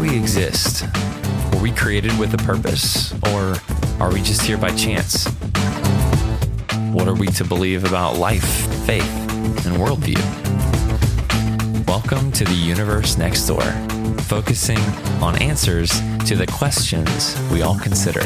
[0.00, 0.86] we exist?
[1.52, 3.56] Were we created with a purpose, or
[4.00, 5.26] are we just here by chance?
[6.90, 8.48] What are we to believe about life,
[8.86, 9.04] faith,
[9.66, 10.16] and worldview?
[11.86, 13.60] Welcome to the universe next door,
[14.22, 14.78] focusing
[15.20, 15.90] on answers
[16.26, 18.22] to the questions we all consider.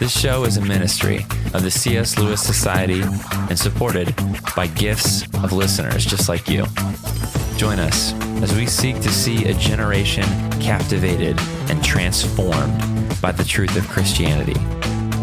[0.00, 2.18] This show is a ministry of the C.S.
[2.18, 4.14] Lewis Society and supported
[4.56, 6.64] by gifts of listeners just like you.
[7.56, 10.24] Join us as we seek to see a generation
[10.60, 12.78] captivated and transformed
[13.20, 14.58] by the truth of Christianity.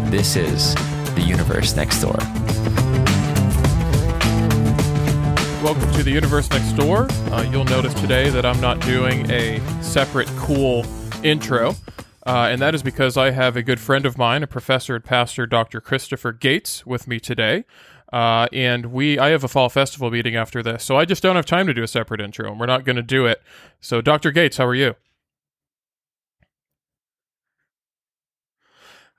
[0.08, 0.74] This is
[1.16, 2.16] the universe next door.
[5.64, 7.08] Welcome to the Universe Next Door.
[7.32, 10.86] Uh, you'll notice today that I'm not doing a separate cool
[11.24, 11.70] intro,
[12.24, 15.04] uh, and that is because I have a good friend of mine, a professor and
[15.04, 15.80] pastor, Dr.
[15.80, 17.64] Christopher Gates, with me today.
[18.12, 21.36] Uh, and we, I have a fall festival meeting after this, so I just don't
[21.36, 23.42] have time to do a separate intro, and we're not going to do it.
[23.80, 24.30] So, Dr.
[24.30, 24.94] Gates, how are you?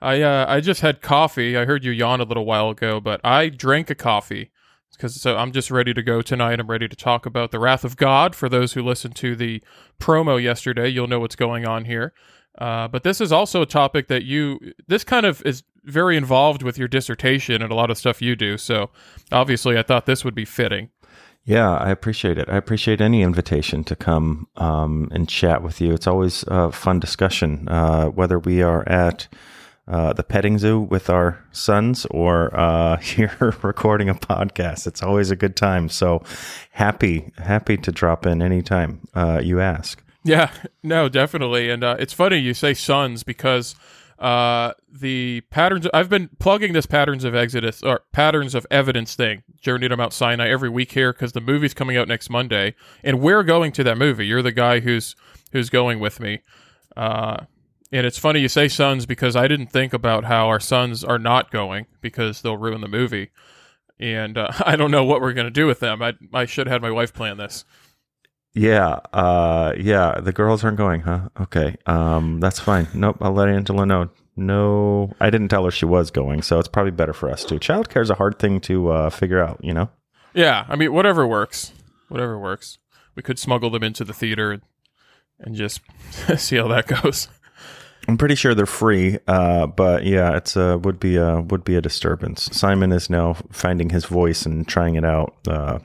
[0.02, 1.56] I uh, I just had coffee.
[1.56, 4.50] I heard you yawn a little while ago, but I drank a coffee
[4.92, 6.58] because so I'm just ready to go tonight.
[6.58, 8.34] I'm ready to talk about the wrath of God.
[8.34, 9.62] For those who listened to the
[10.00, 12.14] promo yesterday, you'll know what's going on here.
[12.58, 16.62] Uh, but this is also a topic that you this kind of is very involved
[16.62, 18.58] with your dissertation and a lot of stuff you do.
[18.58, 18.90] So
[19.32, 20.90] obviously, I thought this would be fitting.
[21.44, 22.48] Yeah, I appreciate it.
[22.48, 25.92] I appreciate any invitation to come um, and chat with you.
[25.94, 29.26] It's always a fun discussion, uh, whether we are at
[29.88, 34.86] uh, the petting zoo with our sons or uh, here recording a podcast.
[34.86, 35.88] It's always a good time.
[35.88, 36.22] So
[36.70, 40.02] happy, happy to drop in anytime uh, you ask.
[40.22, 40.50] Yeah,
[40.82, 41.70] no, definitely.
[41.70, 43.74] And uh, it's funny you say sons because
[44.20, 49.42] uh, the patterns I've been plugging this patterns of Exodus or patterns of evidence thing,
[49.60, 53.20] Journey to Mount Sinai every week here because the movie's coming out next Monday, and
[53.20, 54.26] we're going to that movie.
[54.26, 55.16] You're the guy who's
[55.52, 56.40] who's going with me.
[56.96, 57.44] Uh,
[57.92, 61.18] and it's funny you say sons because I didn't think about how our sons are
[61.18, 63.30] not going because they'll ruin the movie.
[63.98, 66.02] And uh, I don't know what we're going to do with them.
[66.02, 67.64] I, I should have had my wife plan this.
[68.52, 70.20] Yeah, uh, yeah.
[70.20, 71.28] The girls aren't going, huh?
[71.40, 72.88] Okay, um, that's fine.
[72.94, 74.10] Nope, I'll let Angela know.
[74.36, 77.58] No, I didn't tell her she was going, so it's probably better for us too.
[77.58, 79.90] Childcare is a hard thing to uh, figure out, you know.
[80.34, 81.72] Yeah, I mean, whatever works,
[82.08, 82.78] whatever works.
[83.14, 84.62] We could smuggle them into the theater and,
[85.38, 85.80] and just
[86.36, 87.28] see how that goes.
[88.08, 91.76] I'm pretty sure they're free, uh, but yeah, it's a would be a would be
[91.76, 92.48] a disturbance.
[92.56, 95.80] Simon is now finding his voice and trying it out uh,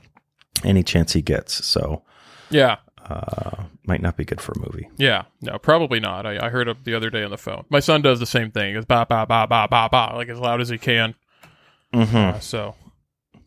[0.64, 1.64] any chance he gets.
[1.64, 2.02] So
[2.50, 2.76] Yeah,
[3.08, 4.88] uh, might not be good for a movie.
[4.96, 6.26] yeah, no, probably not.
[6.26, 7.64] I, I heard it the other day on the phone.
[7.68, 8.76] My son does the same thing.
[8.76, 11.14] It's ba ba ba ba ba ba, like as loud as he can.
[11.94, 12.16] Mm-hmm.
[12.16, 12.74] Uh, so,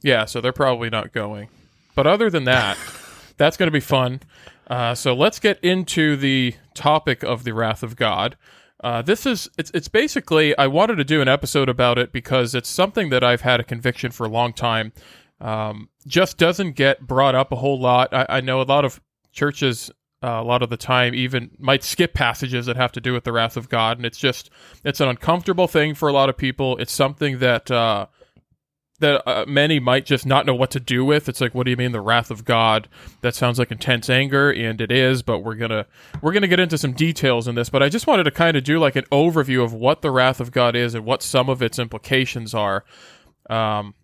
[0.02, 1.50] yeah, so they're probably not going.
[1.96, 2.78] But other than that,
[3.38, 4.22] that's going to be fun.
[4.68, 8.38] Uh, so let's get into the topic of the wrath of God.
[8.82, 12.56] Uh, this is it's it's basically I wanted to do an episode about it because
[12.56, 14.94] it's something that I've had a conviction for a long time.
[15.42, 18.14] Um, just doesn't get brought up a whole lot.
[18.14, 19.00] I, I know a lot of
[19.32, 19.92] churches
[20.22, 23.24] uh, a lot of the time even might skip passages that have to do with
[23.24, 24.50] the wrath of God, and it's just
[24.84, 26.78] it's an uncomfortable thing for a lot of people.
[26.78, 28.08] It's something that uh,
[29.00, 31.30] that uh, many might just not know what to do with.
[31.30, 32.90] It's like, what do you mean the wrath of God?
[33.22, 35.24] That sounds like intense anger, and it is.
[35.24, 35.86] But we're gonna
[36.22, 37.70] we're gonna get into some details in this.
[37.70, 40.42] But I just wanted to kind of do like an overview of what the wrath
[40.42, 42.84] of God is and what some of its implications are.
[43.50, 43.96] Um,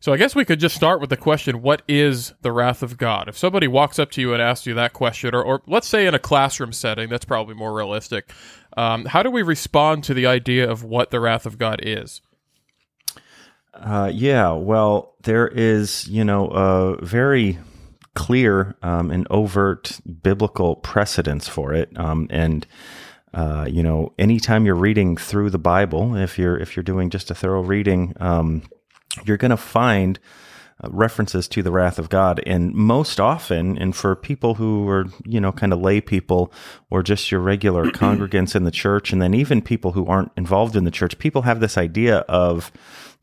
[0.00, 2.96] so I guess we could just start with the question: What is the wrath of
[2.96, 3.28] God?
[3.28, 6.06] If somebody walks up to you and asks you that question, or, or let's say
[6.06, 8.30] in a classroom setting, that's probably more realistic.
[8.76, 12.20] Um, how do we respond to the idea of what the wrath of God is?
[13.74, 17.58] Uh, yeah, well, there is, you know, a very
[18.14, 22.66] clear um, and overt biblical precedence for it, um, and
[23.34, 27.30] uh, you know, anytime you're reading through the Bible, if you're if you're doing just
[27.30, 28.62] a thorough reading, um,
[29.24, 30.18] you're going to find
[30.82, 35.06] uh, references to the wrath of God, and most often, and for people who are
[35.24, 36.52] you know kind of lay people
[36.90, 40.76] or just your regular congregants in the church, and then even people who aren't involved
[40.76, 42.70] in the church, people have this idea of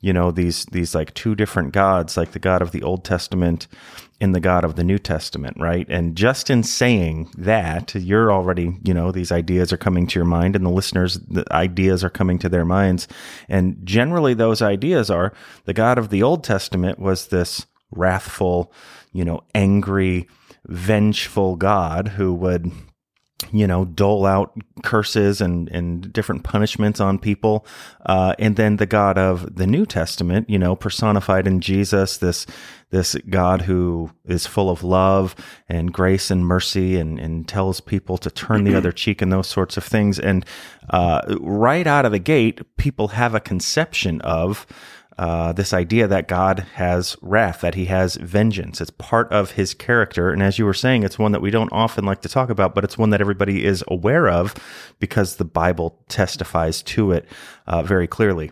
[0.01, 3.68] you know these these like two different gods like the god of the old testament
[4.21, 5.86] and the god of the new testament right?
[5.89, 10.25] And just in saying that you're already you know these ideas are coming to your
[10.25, 13.07] mind and the listeners the ideas are coming to their minds.
[13.50, 15.33] And generally those ideas are
[15.65, 18.71] the god of the old testament was this wrathful
[19.12, 20.27] you know angry
[20.68, 22.71] vengeful god who would
[23.52, 27.66] you know, dole out curses and, and different punishments on people.
[28.06, 32.46] Uh, and then the God of the New Testament, you know, personified in Jesus, this,
[32.92, 35.36] this God who is full of love
[35.68, 39.48] and grace and mercy and, and tells people to turn the other cheek and those
[39.48, 40.18] sorts of things.
[40.18, 40.46] And,
[40.90, 44.66] uh, right out of the gate, people have a conception of,
[45.18, 48.82] uh, this idea that God has wrath, that he has vengeance.
[48.82, 50.32] It's part of his character.
[50.32, 52.76] And as you were saying, it's one that we don't often like to talk about,
[52.76, 54.54] but it's one that everybody is aware of
[55.00, 57.26] because the Bible testifies to it
[57.66, 58.52] uh, very clearly.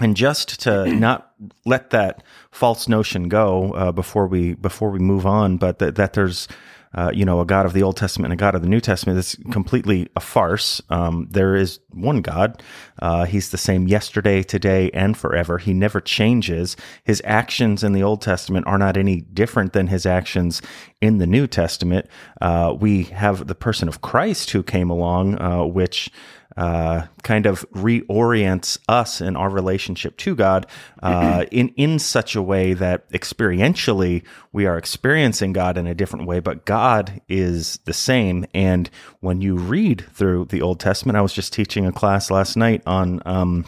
[0.00, 1.32] And just to not
[1.66, 6.14] let that false notion go uh, before we before we move on, but that, that
[6.14, 6.48] there's
[6.94, 8.80] uh, you know, a God of the Old Testament and a God of the New
[8.80, 10.82] Testament is completely a farce.
[10.90, 12.62] Um, there is one God.
[13.00, 15.58] Uh, he's the same yesterday, today, and forever.
[15.58, 16.76] He never changes.
[17.04, 20.60] His actions in the Old Testament are not any different than his actions
[21.00, 22.06] in the New Testament.
[22.40, 26.10] Uh, we have the person of Christ who came along, uh, which
[26.56, 30.66] uh, kind of reorients us in our relationship to God
[31.02, 36.26] uh, in in such a way that experientially we are experiencing God in a different
[36.26, 38.46] way, but God is the same.
[38.52, 42.56] And when you read through the Old Testament, I was just teaching a class last
[42.56, 43.22] night on.
[43.24, 43.66] Um,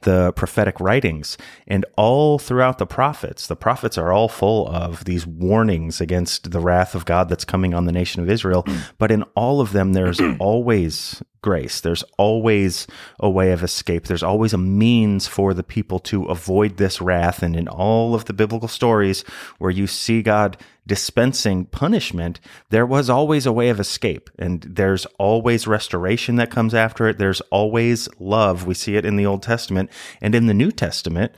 [0.00, 5.26] the prophetic writings and all throughout the prophets the prophets are all full of these
[5.26, 8.90] warnings against the wrath of god that's coming on the nation of israel mm.
[8.98, 11.82] but in all of them there's always grace.
[11.82, 12.86] There's always
[13.20, 14.06] a way of escape.
[14.06, 17.42] There's always a means for the people to avoid this wrath.
[17.42, 19.24] And in all of the biblical stories
[19.58, 22.40] where you see God dispensing punishment,
[22.70, 24.28] there was always a way of escape.
[24.38, 27.18] And there's always restoration that comes after it.
[27.18, 28.66] There's always love.
[28.66, 29.90] We see it in the Old Testament
[30.20, 31.32] and in the New Testament.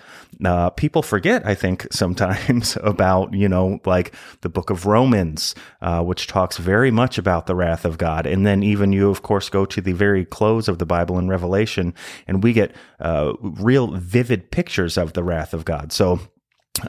[0.45, 6.03] Uh, people forget, I think, sometimes about, you know, like the book of Romans, uh,
[6.03, 8.27] which talks very much about the wrath of God.
[8.27, 11.29] And then even you, of course, go to the very close of the Bible in
[11.29, 11.95] Revelation,
[12.27, 15.93] and we get uh, real vivid pictures of the wrath of God.
[15.93, 16.21] So,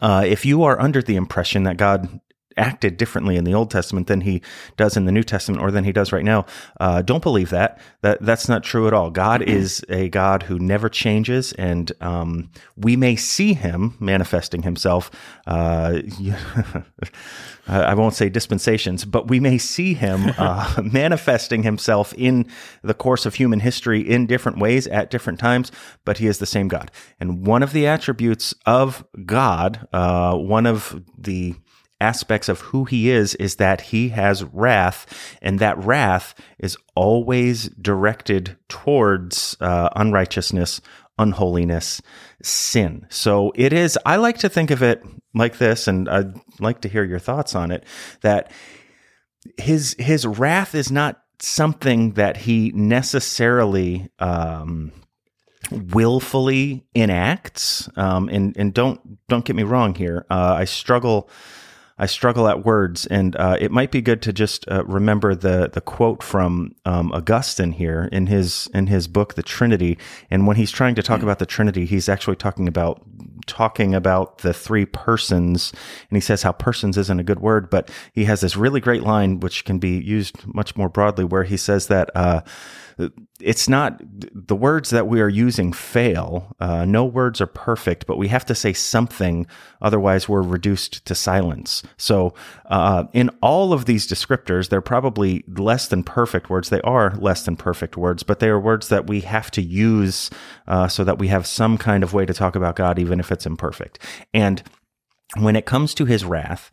[0.01, 2.19] uh, if you are under the impression that God
[2.57, 4.41] acted differently in the Old Testament than he
[4.75, 6.45] does in the New Testament or than he does right now.
[6.79, 7.79] Uh, don't believe that.
[8.01, 9.09] That that's not true at all.
[9.09, 15.11] God is a God who never changes, and um, we may see Him manifesting Himself.
[15.45, 16.01] Uh,
[17.67, 22.47] I won't say dispensations, but we may see Him uh, manifesting Himself in
[22.81, 25.71] the course of human history in different ways at different times.
[26.05, 30.65] But He is the same God, and one of the attributes of God, uh, one
[30.65, 31.55] of the
[31.99, 37.69] aspects of who he is is that he has wrath, and that wrath is always
[37.69, 40.81] directed towards uh, unrighteousness,
[41.17, 42.01] unholiness,
[42.43, 43.05] sin.
[43.09, 45.03] So it is, I like to think of it
[45.33, 47.83] like this, and I'd like to hear your thoughts on it
[48.21, 48.51] that
[49.57, 54.91] his his wrath is not something that he necessarily um,
[55.71, 57.89] willfully enacts.
[57.95, 60.25] Um, and and don't don't get me wrong here.
[60.29, 61.29] Uh, I struggle
[61.99, 65.69] I struggle at words, and uh, it might be good to just uh, remember the
[65.71, 69.97] the quote from um, Augustine here in his in his book, The Trinity.
[70.29, 73.01] And when he's trying to talk about the Trinity, he's actually talking about
[73.47, 75.71] talking about the three persons,
[76.09, 79.03] and he says how persons isn't a good word, but he has this really great
[79.03, 82.11] line which can be used much more broadly, where he says that.
[82.15, 82.41] Uh,
[83.39, 86.55] it's not the words that we are using fail.
[86.59, 89.45] Uh, no words are perfect, but we have to say something,
[89.83, 91.83] otherwise we're reduced to silence.
[91.97, 92.33] So,
[92.65, 96.69] uh, in all of these descriptors, they're probably less than perfect words.
[96.69, 100.29] They are less than perfect words, but they are words that we have to use
[100.67, 103.31] uh, so that we have some kind of way to talk about God, even if
[103.31, 103.99] it's imperfect.
[104.33, 104.61] And
[105.37, 106.71] when it comes to His wrath,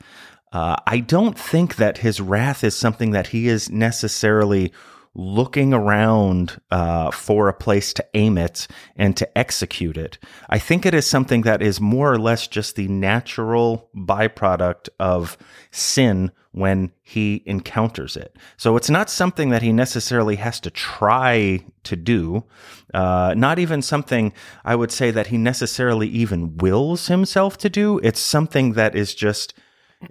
[0.52, 4.72] uh, I don't think that His wrath is something that He is necessarily
[5.14, 8.66] looking around uh, for a place to aim it
[8.96, 10.18] and to execute it.
[10.48, 15.36] I think it is something that is more or less just the natural byproduct of
[15.70, 18.36] sin when he encounters it.
[18.56, 22.44] So it's not something that he necessarily has to try to do,
[22.92, 24.32] uh, not even something
[24.64, 27.98] I would say that he necessarily even wills himself to do.
[28.04, 29.52] It's something that is just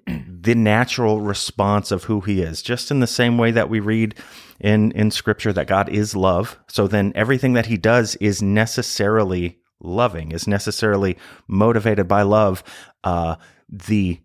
[0.08, 4.16] the natural response of who he is, just in the same way that we read
[4.60, 6.60] in, in scripture that God is love.
[6.68, 12.64] So then everything that he does is necessarily loving, is necessarily motivated by love.
[13.04, 13.36] Uh,
[13.70, 14.20] the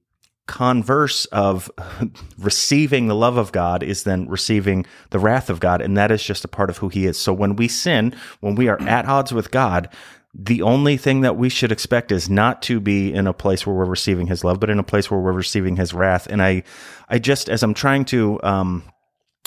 [0.47, 1.71] converse of
[2.39, 5.81] receiving the love of God is then receiving the wrath of God.
[5.81, 7.19] And that is just a part of who he is.
[7.19, 9.89] So when we sin, when we are at odds with God,
[10.35, 13.75] the only thing that we should expect is not to be in a place where
[13.75, 16.26] we're receiving his love, but in a place where we're receiving his wrath.
[16.28, 16.62] And I,
[17.08, 18.85] I just, as I'm trying to, um,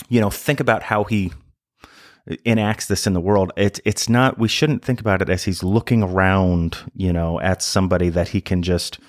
[0.09, 1.31] you know, think about how he
[2.45, 3.51] enacts this in the world.
[3.57, 4.37] It's it's not.
[4.37, 8.41] We shouldn't think about it as he's looking around, you know, at somebody that he
[8.41, 8.99] can just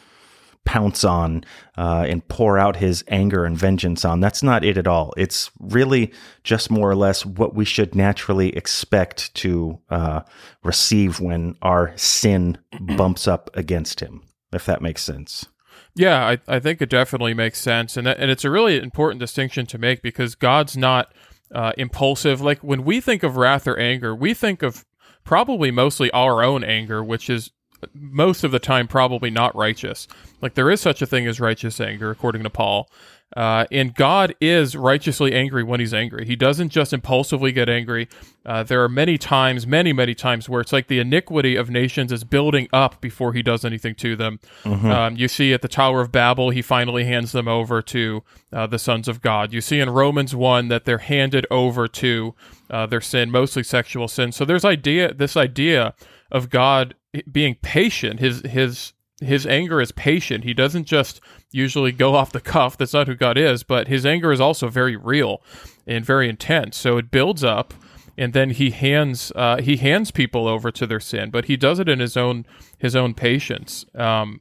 [0.64, 1.44] pounce on
[1.76, 4.20] uh, and pour out his anger and vengeance on.
[4.20, 5.12] That's not it at all.
[5.16, 6.12] It's really
[6.44, 10.20] just more or less what we should naturally expect to uh,
[10.62, 12.58] receive when our sin
[12.96, 15.46] bumps up against him, if that makes sense.
[15.94, 19.20] Yeah, I, I think it definitely makes sense, and that, and it's a really important
[19.20, 21.12] distinction to make because God's not
[21.54, 22.40] uh, impulsive.
[22.40, 24.86] Like when we think of wrath or anger, we think of
[25.24, 27.50] probably mostly our own anger, which is
[27.94, 30.08] most of the time probably not righteous.
[30.40, 32.88] Like there is such a thing as righteous anger, according to Paul.
[33.36, 36.26] Uh, and God is righteously angry when he's angry.
[36.26, 38.08] He doesn't just impulsively get angry.
[38.44, 42.12] Uh, there are many times, many, many times where it's like the iniquity of nations
[42.12, 44.38] is building up before he does anything to them.
[44.64, 44.90] Mm-hmm.
[44.90, 48.22] Um, you see at the Tower of Babel, he finally hands them over to
[48.52, 49.52] uh, the sons of God.
[49.52, 52.34] You see in Romans 1 that they're handed over to
[52.68, 54.32] uh, their sin, mostly sexual sin.
[54.32, 55.94] So there's idea, this idea
[56.30, 56.94] of God
[57.30, 58.20] being patient.
[58.20, 60.44] His his his anger is patient.
[60.44, 62.76] He doesn't just usually go off the cuff.
[62.76, 65.42] That's not who God is, but his anger is also very real
[65.86, 66.76] and very intense.
[66.76, 67.74] So it builds up,
[68.18, 71.78] and then he hands uh, he hands people over to their sin, but he does
[71.78, 72.46] it in his own
[72.78, 73.86] his own patience.
[73.94, 74.40] Um,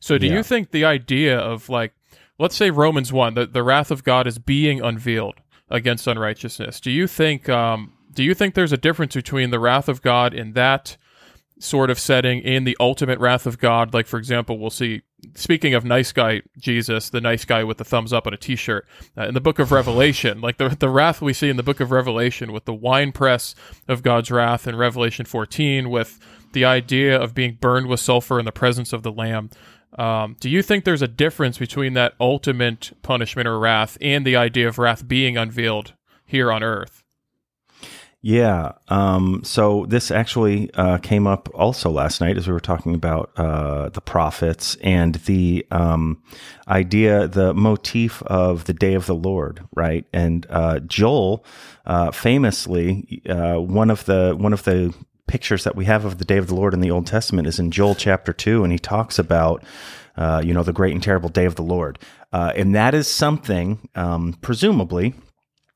[0.00, 0.34] so do yeah.
[0.34, 1.92] you think the idea of like,
[2.38, 5.34] let's say Romans one, the the wrath of God is being unveiled
[5.68, 6.80] against unrighteousness?
[6.80, 10.34] Do you think um, do you think there's a difference between the wrath of God
[10.34, 10.96] in that
[11.62, 13.94] sort of setting in the ultimate wrath of God.
[13.94, 15.02] Like, for example, we'll see,
[15.34, 18.56] speaking of nice guy Jesus, the nice guy with the thumbs up on a t
[18.56, 21.62] shirt, uh, in the book of Revelation, like the, the wrath we see in the
[21.62, 23.54] book of Revelation with the winepress
[23.88, 26.18] of God's wrath in Revelation 14, with
[26.52, 29.50] the idea of being burned with sulfur in the presence of the Lamb.
[29.98, 34.36] Um, do you think there's a difference between that ultimate punishment or wrath and the
[34.36, 35.92] idea of wrath being unveiled
[36.24, 37.01] here on earth?
[38.24, 38.72] Yeah.
[38.86, 43.32] Um, so this actually uh, came up also last night as we were talking about
[43.36, 46.22] uh, the prophets and the um,
[46.68, 50.06] idea, the motif of the day of the Lord, right?
[50.12, 51.44] And uh, Joel,
[51.84, 54.94] uh, famously, uh, one of the one of the
[55.26, 57.58] pictures that we have of the day of the Lord in the Old Testament is
[57.58, 59.64] in Joel chapter two, and he talks about.
[60.14, 61.98] Uh, you know, the great and terrible day of the Lord.
[62.34, 65.14] and that is something, um, presumably,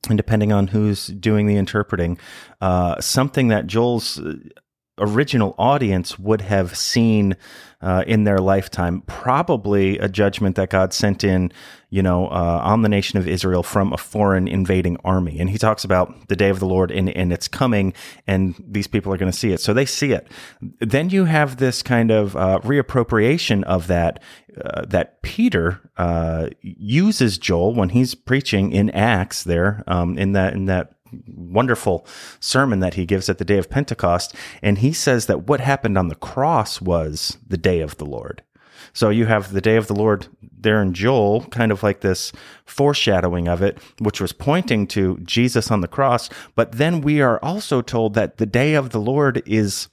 [0.09, 2.17] and depending on who's doing the interpreting,
[2.61, 4.35] uh, something that Joel's uh,
[4.99, 7.35] original audience would have seen
[7.81, 9.01] uh, in their lifetime.
[9.01, 11.51] Probably a judgment that God sent in,
[11.91, 15.39] you know, uh, on the nation of Israel from a foreign invading army.
[15.39, 17.93] And he talks about the day of the Lord and, and it's coming,
[18.25, 19.59] and these people are going to see it.
[19.59, 20.27] So they see it.
[20.79, 24.21] Then you have this kind of uh, reappropriation of that.
[24.63, 30.53] Uh, that Peter uh, uses Joel when he's preaching in Acts there um, in that
[30.53, 30.93] in that
[31.27, 32.05] wonderful
[32.39, 34.35] sermon that he gives at the day of Pentecost.
[34.61, 38.43] And he says that what happened on the cross was the day of the Lord.
[38.93, 42.31] So you have the day of the Lord there in Joel, kind of like this
[42.65, 46.29] foreshadowing of it, which was pointing to Jesus on the cross.
[46.55, 49.87] But then we are also told that the day of the Lord is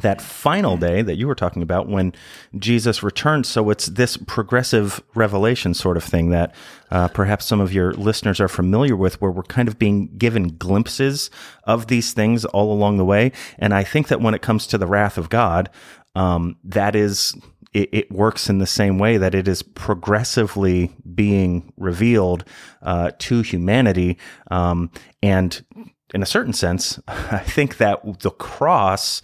[0.00, 2.12] that final day that you were talking about when
[2.58, 3.48] Jesus returns.
[3.48, 6.54] So it's this progressive revelation sort of thing that
[6.90, 10.56] uh, perhaps some of your listeners are familiar with, where we're kind of being given
[10.56, 11.30] glimpses
[11.64, 13.32] of these things all along the way.
[13.58, 15.70] And I think that when it comes to the wrath of God,
[16.14, 17.34] um, that is.
[17.74, 22.44] It, it, works in the same way that it is progressively being revealed
[22.82, 24.18] uh, to humanity,
[24.50, 24.90] um,
[25.22, 25.64] and
[26.12, 29.22] in a certain sense, I think that the cross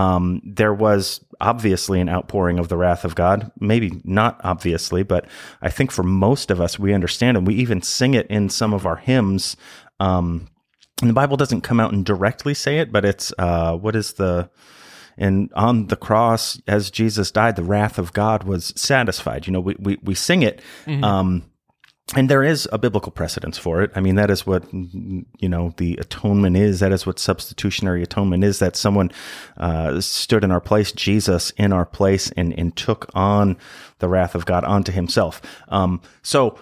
[0.00, 3.52] um, there was obviously an outpouring of the wrath of God.
[3.60, 5.26] Maybe not obviously, but
[5.60, 8.72] I think for most of us, we understand and we even sing it in some
[8.72, 9.56] of our hymns.
[9.98, 10.48] Um,
[11.02, 14.14] and the Bible doesn't come out and directly say it, but it's uh, what is
[14.14, 14.48] the
[15.18, 19.46] and on the cross as Jesus died, the wrath of God was satisfied.
[19.46, 20.62] You know, we we, we sing it.
[20.86, 21.04] Mm-hmm.
[21.04, 21.49] Um,
[22.16, 23.92] and there is a biblical precedence for it.
[23.94, 26.80] I mean, that is what you know the atonement is.
[26.80, 28.58] That is what substitutionary atonement is.
[28.58, 29.12] That someone
[29.58, 33.56] uh, stood in our place, Jesus in our place, and and took on
[34.00, 35.40] the wrath of God onto Himself.
[35.68, 36.58] Um, so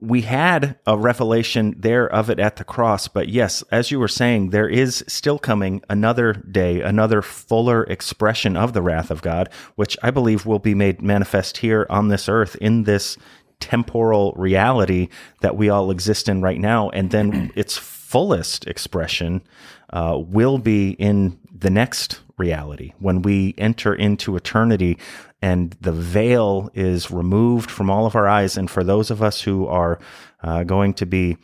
[0.00, 3.06] we had a revelation there of it at the cross.
[3.06, 8.56] But yes, as you were saying, there is still coming another day, another fuller expression
[8.56, 12.28] of the wrath of God, which I believe will be made manifest here on this
[12.28, 13.18] earth in this
[13.60, 15.08] temporal reality
[15.40, 16.90] that we all exist in right now.
[16.90, 19.42] And then its fullest expression
[19.90, 24.98] uh, will be in the next reality when we enter into eternity
[25.42, 28.56] and the veil is removed from all of our eyes.
[28.56, 29.98] And for those of us who are
[30.42, 31.36] uh, going to be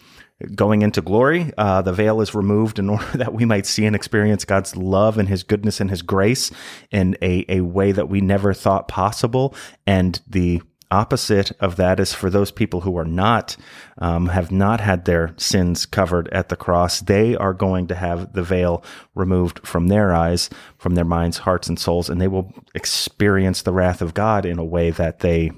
[0.54, 3.94] going into glory, uh, the veil is removed in order that we might see and
[3.94, 6.50] experience God's love and His goodness and His grace
[6.90, 9.54] in a, a way that we never thought possible.
[9.86, 13.56] And the opposite of that is for those people who are not
[13.98, 18.32] um, have not had their sins covered at the cross they are going to have
[18.34, 18.84] the veil
[19.14, 23.72] removed from their eyes from their minds hearts and souls and they will experience the
[23.72, 25.50] wrath of god in a way that they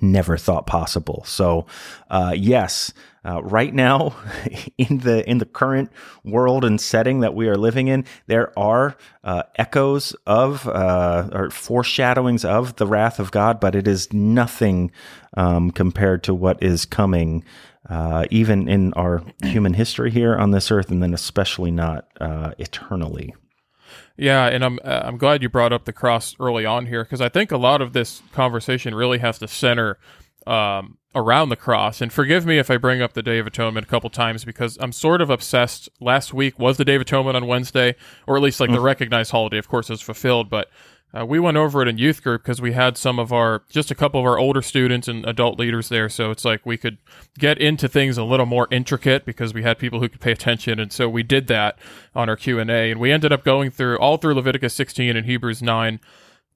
[0.00, 1.22] never thought possible.
[1.26, 1.66] So,
[2.10, 2.92] uh, yes,
[3.24, 4.16] uh, right now
[4.78, 5.90] in the in the current
[6.24, 11.50] world and setting that we are living in, there are uh, echoes of uh, or
[11.50, 14.90] foreshadowings of the wrath of God, but it is nothing
[15.36, 17.44] um, compared to what is coming.
[17.88, 22.52] Uh, even in our human history here on this earth, and then especially not uh,
[22.58, 23.34] eternally.
[24.16, 27.22] Yeah, and I'm uh, I'm glad you brought up the cross early on here because
[27.22, 29.98] I think a lot of this conversation really has to center
[30.46, 32.00] um, around the cross.
[32.00, 34.78] And forgive me if I bring up the Day of Atonement a couple times because
[34.80, 35.88] I'm sort of obsessed.
[36.00, 38.74] Last week was the Day of Atonement on Wednesday, or at least like mm.
[38.74, 40.48] the recognized holiday, of course, is fulfilled.
[40.48, 40.70] But
[41.12, 43.90] uh, we went over it in youth group because we had some of our just
[43.90, 46.98] a couple of our older students and adult leaders there so it's like we could
[47.38, 50.78] get into things a little more intricate because we had people who could pay attention
[50.78, 51.76] and so we did that
[52.14, 55.60] on our q&a and we ended up going through all through leviticus 16 and hebrews
[55.60, 55.98] 9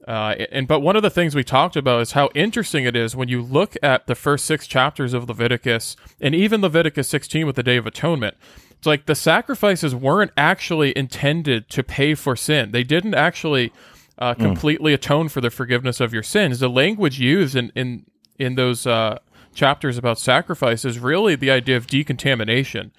[0.07, 3.17] uh, and but one of the things we talked about is how interesting it is
[3.17, 7.57] when you look at the first six chapters of leviticus and even leviticus 16 with
[7.57, 8.37] the day of atonement
[8.73, 13.73] it's like the sacrifices weren't actually intended to pay for sin they didn't actually
[14.19, 14.43] uh, hmm.
[14.43, 14.97] completely mm.
[14.97, 16.61] atone for the forgiveness of your sins.
[16.61, 18.05] The language used in in
[18.39, 19.19] in those uh,
[19.55, 22.93] chapters about sacrifice is really the idea of decontamination.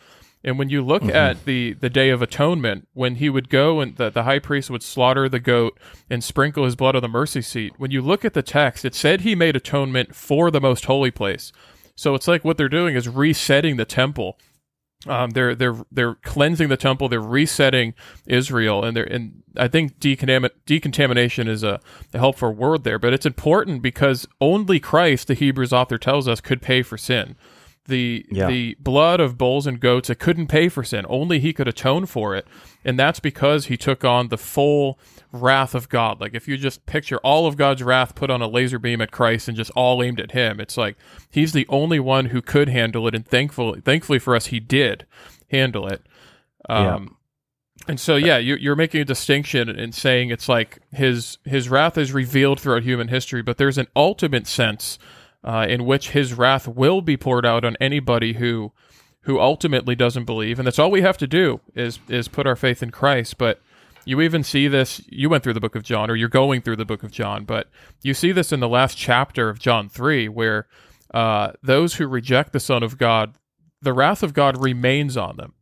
[0.45, 1.15] And when you look mm-hmm.
[1.15, 4.69] at the, the Day of Atonement, when he would go and the, the high priest
[4.69, 5.77] would slaughter the goat
[6.09, 8.95] and sprinkle his blood on the mercy seat, when you look at the text, it
[8.95, 11.51] said he made atonement for the most holy place.
[11.95, 14.37] So it's like what they're doing is resetting the temple
[15.07, 17.09] um, they're they're they're cleansing the temple.
[17.09, 17.93] They're resetting
[18.25, 21.79] Israel, and they're and I think decontamination is a,
[22.13, 26.41] a helpful word there, but it's important because only Christ, the Hebrews author tells us,
[26.41, 27.35] could pay for sin.
[27.87, 28.47] The yeah.
[28.47, 31.05] the blood of bulls and goats it couldn't pay for sin.
[31.07, 32.47] Only He could atone for it,
[32.83, 34.99] and that's because He took on the full
[35.31, 36.19] wrath of God.
[36.19, 39.11] Like if you just picture all of God's wrath put on a laser beam at
[39.11, 40.97] Christ and just all aimed at him, it's like
[41.29, 45.05] he's the only one who could handle it and thankfully thankfully for us he did
[45.51, 46.05] handle it.
[46.67, 47.15] Um yeah.
[47.87, 51.97] And so, yeah, you, are making a distinction and saying it's like his his wrath
[51.97, 54.97] is revealed throughout human history, but there's an ultimate sense
[55.45, 58.73] uh, in which his wrath will be poured out on anybody who
[59.21, 62.55] who ultimately doesn't believe, and that's all we have to do is is put our
[62.55, 63.37] faith in Christ.
[63.37, 63.61] But
[64.05, 66.75] you even see this, you went through the book of John, or you're going through
[66.75, 67.69] the book of John, but
[68.03, 70.67] you see this in the last chapter of John 3, where
[71.13, 73.33] uh, those who reject the Son of God,
[73.81, 75.53] the wrath of God remains on them.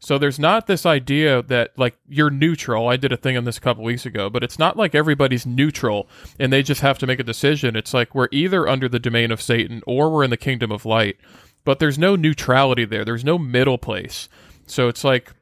[0.00, 2.88] So there's not this idea that like you're neutral.
[2.88, 5.44] I did a thing on this a couple weeks ago, but it's not like everybody's
[5.44, 6.08] neutral
[6.38, 7.74] and they just have to make a decision.
[7.74, 10.86] It's like we're either under the domain of Satan or we're in the kingdom of
[10.86, 11.16] light.
[11.64, 13.04] But there's no neutrality there.
[13.04, 14.28] There's no middle place.
[14.66, 15.32] So it's like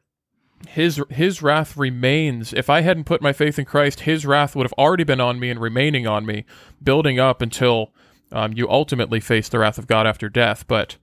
[0.69, 2.55] his his wrath remains.
[2.55, 5.39] If I hadn't put my faith in Christ, his wrath would have already been on
[5.39, 6.47] me and remaining on me,
[6.83, 7.93] building up until
[8.33, 10.67] um, you ultimately face the wrath of God after death.
[10.67, 10.97] But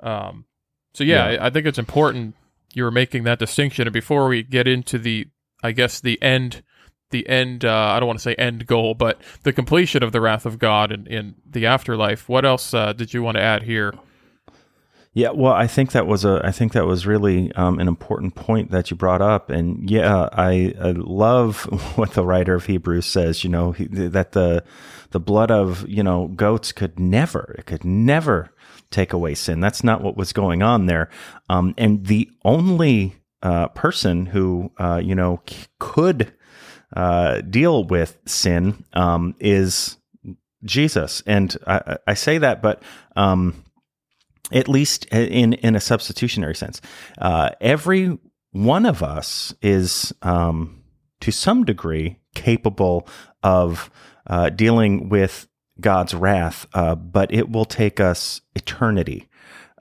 [0.00, 0.44] um,
[0.94, 1.42] so yeah, yeah.
[1.42, 2.34] I, I, think it's important
[2.74, 3.86] you were making that distinction.
[3.86, 5.26] And before we get into the,
[5.62, 6.62] I guess the end,
[7.12, 7.64] the end.
[7.64, 10.58] Uh, I don't want to say end goal, but the completion of the wrath of
[10.58, 12.28] God in, in the afterlife.
[12.28, 13.94] What else uh, did you want to add here?
[15.14, 18.34] Yeah, well, I think that was a, I think that was really um, an important
[18.34, 21.64] point that you brought up, and yeah, I, I love
[21.96, 23.44] what the writer of Hebrews says.
[23.44, 24.64] You know he, that the
[25.10, 28.54] the blood of you know goats could never, it could never
[28.92, 29.60] take away sin.
[29.60, 31.10] That's not what was going on there,
[31.48, 36.32] um, and the only uh, person who uh, you know c- could
[36.94, 39.96] uh, deal with sin um, is
[40.64, 42.82] Jesus, and I, I, say that, but
[43.16, 43.64] um,
[44.52, 46.80] at least in in a substitutionary sense.
[47.18, 48.18] Uh, every
[48.52, 50.82] one of us is, um,
[51.20, 53.08] to some degree, capable
[53.42, 53.90] of
[54.26, 55.48] uh, dealing with
[55.82, 59.28] God's wrath, uh, but it will take us eternity.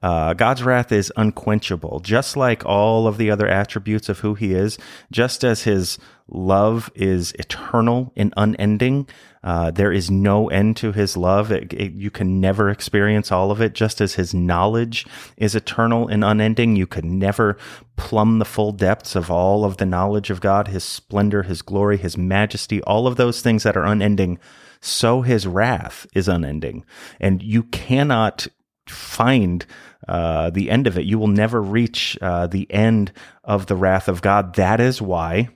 [0.02, 4.54] Uh, God's wrath is unquenchable, just like all of the other attributes of who He
[4.54, 4.80] is,
[5.12, 6.00] just as His
[6.32, 9.08] love is eternal and unending.
[9.44, 11.52] Uh, there is no end to his love.
[11.52, 16.08] It, it, you can never experience all of it, just as his knowledge is eternal
[16.08, 16.76] and unending.
[16.76, 17.58] You could never
[17.96, 21.98] plumb the full depths of all of the knowledge of God, his splendor, his glory,
[21.98, 24.40] his majesty, all of those things that are unending.
[24.82, 26.84] So his wrath is unending.
[27.20, 28.48] And you cannot
[28.88, 29.66] find
[30.08, 31.06] uh, the end of it.
[31.06, 33.12] You will never reach uh, the end
[33.44, 34.56] of the wrath of God.
[34.56, 35.50] That is why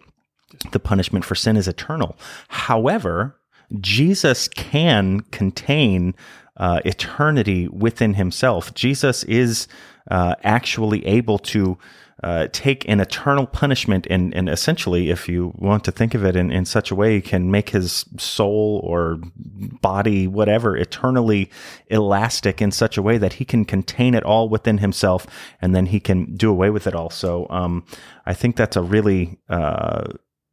[0.72, 2.18] the punishment for sin is eternal.
[2.48, 3.36] However,
[3.82, 6.14] Jesus can contain
[6.58, 8.74] uh, eternity within himself.
[8.74, 9.68] Jesus is
[10.10, 11.78] uh, actually able to
[12.24, 16.36] uh, take an eternal punishment and, and essentially, if you want to think of it
[16.36, 19.20] in, in such a way, can make his soul or
[19.82, 21.50] body, whatever, eternally
[21.88, 25.28] elastic in such a way that he can contain it all within himself
[25.62, 27.10] and then he can do away with it all.
[27.10, 27.86] So um,
[28.26, 30.06] I think that's a really uh,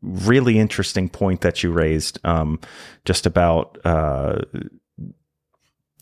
[0.03, 2.59] really interesting point that you raised um,
[3.05, 4.41] just about uh,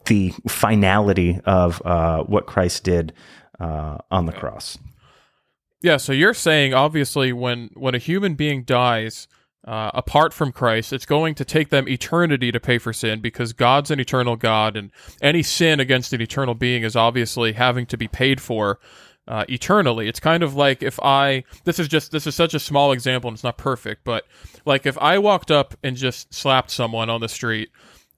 [0.06, 3.12] the finality of uh, what Christ did
[3.60, 4.78] uh, on the cross.
[5.82, 9.26] Yeah, so you're saying obviously when when a human being dies
[9.66, 13.52] uh, apart from Christ, it's going to take them eternity to pay for sin because
[13.52, 14.90] God's an eternal God, and
[15.22, 18.78] any sin against an eternal being is obviously having to be paid for
[19.28, 20.08] uh, eternally.
[20.08, 23.28] It's kind of like if I this is just this is such a small example
[23.28, 24.24] and it's not perfect, but
[24.66, 27.70] like if I walked up and just slapped someone on the street,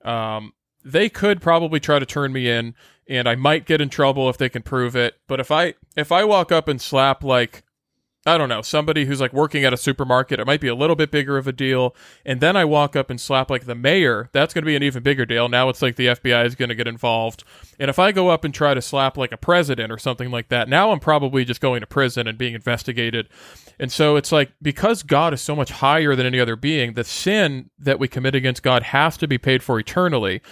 [0.05, 0.53] um,
[0.85, 2.75] they could probably try to turn me in
[3.13, 5.19] and I might get in trouble if they can prove it.
[5.29, 7.63] But if I if I walk up and slap like
[8.25, 10.95] I don't know, somebody who's like working at a supermarket, it might be a little
[10.95, 11.95] bit bigger of a deal.
[12.25, 14.83] And then I walk up and slap like the mayor, that's going to be an
[14.85, 15.49] even bigger deal.
[15.49, 17.43] Now it's like the FBI is going to get involved.
[17.81, 20.51] And if I go up and try to slap like a president or something like
[20.51, 23.29] that, now I'm probably just going to prison and being investigated.
[23.81, 27.03] And so it's like because God is so much higher than any other being, the
[27.03, 30.43] sin that we commit against God has to be paid for eternally.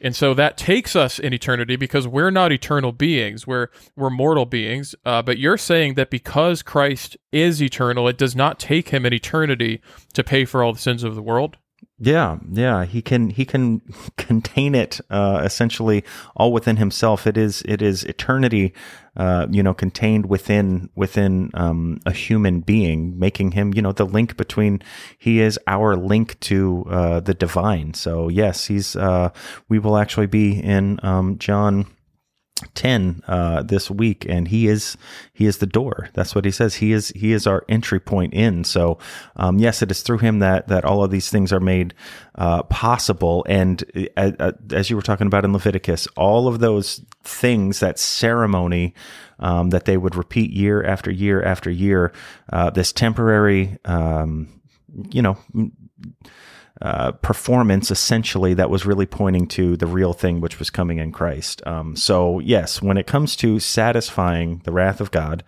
[0.00, 3.46] And so that takes us in eternity because we're not eternal beings.
[3.46, 4.94] We're we're mortal beings.
[5.04, 9.12] Uh, but you're saying that because Christ is eternal, it does not take him an
[9.12, 9.80] eternity
[10.12, 11.56] to pay for all the sins of the world.
[11.98, 13.80] Yeah, yeah, he can he can
[14.18, 16.04] contain it uh, essentially
[16.36, 17.26] all within himself.
[17.26, 18.74] It is it is eternity,
[19.16, 24.04] uh, you know, contained within within um, a human being, making him you know the
[24.04, 24.82] link between
[25.18, 27.94] he is our link to uh, the divine.
[27.94, 29.30] So yes, he's uh,
[29.70, 31.86] we will actually be in um, John
[32.74, 34.96] 10 uh, this week and he is
[35.32, 36.08] he is the door.
[36.14, 36.76] That's what he says.
[36.76, 38.64] He is he is our entry point in.
[38.64, 38.98] So
[39.36, 41.94] um, yes it is through him that that all of these things are made
[42.36, 43.44] uh, possible.
[43.48, 43.84] And
[44.16, 48.94] uh, uh as you were talking about in leviticus all of those things that ceremony
[49.38, 52.12] um, that they would repeat year after year after year
[52.52, 54.48] uh, this temporary um,
[55.10, 55.36] you know
[56.82, 61.10] uh, performance essentially that was really pointing to the real thing which was coming in
[61.10, 61.66] Christ.
[61.66, 65.42] Um, so, yes, when it comes to satisfying the wrath of God,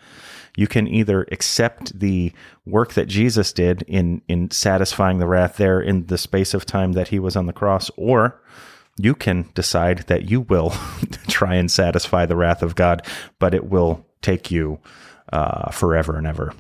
[0.57, 2.33] you can either accept the
[2.67, 6.93] work that Jesus did in in satisfying the wrath there in the space of time
[6.93, 8.43] that he was on the cross, or
[8.97, 10.71] you can decide that you will
[11.29, 13.07] try and satisfy the wrath of God,
[13.39, 14.81] but it will take you
[15.33, 16.53] uh, forever and ever.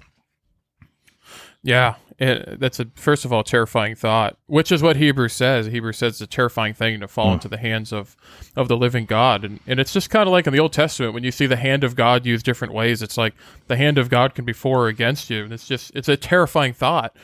[1.62, 5.66] Yeah, it, that's a first of all terrifying thought, which is what Hebrews says.
[5.66, 7.34] Hebrews says it's a terrifying thing to fall mm.
[7.34, 8.16] into the hands of
[8.56, 11.14] of the living God, and and it's just kind of like in the Old Testament
[11.14, 13.02] when you see the hand of God used different ways.
[13.02, 13.34] It's like
[13.68, 16.16] the hand of God can be for or against you, and it's just it's a
[16.16, 17.14] terrifying thought.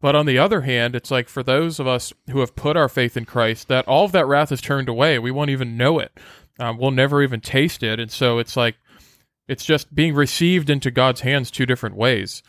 [0.00, 2.88] But on the other hand, it's like for those of us who have put our
[2.88, 5.18] faith in Christ, that all of that wrath is turned away.
[5.18, 6.12] We won't even know it.
[6.58, 8.76] Um, we'll never even taste it, and so it's like
[9.46, 12.42] it's just being received into God's hands two different ways.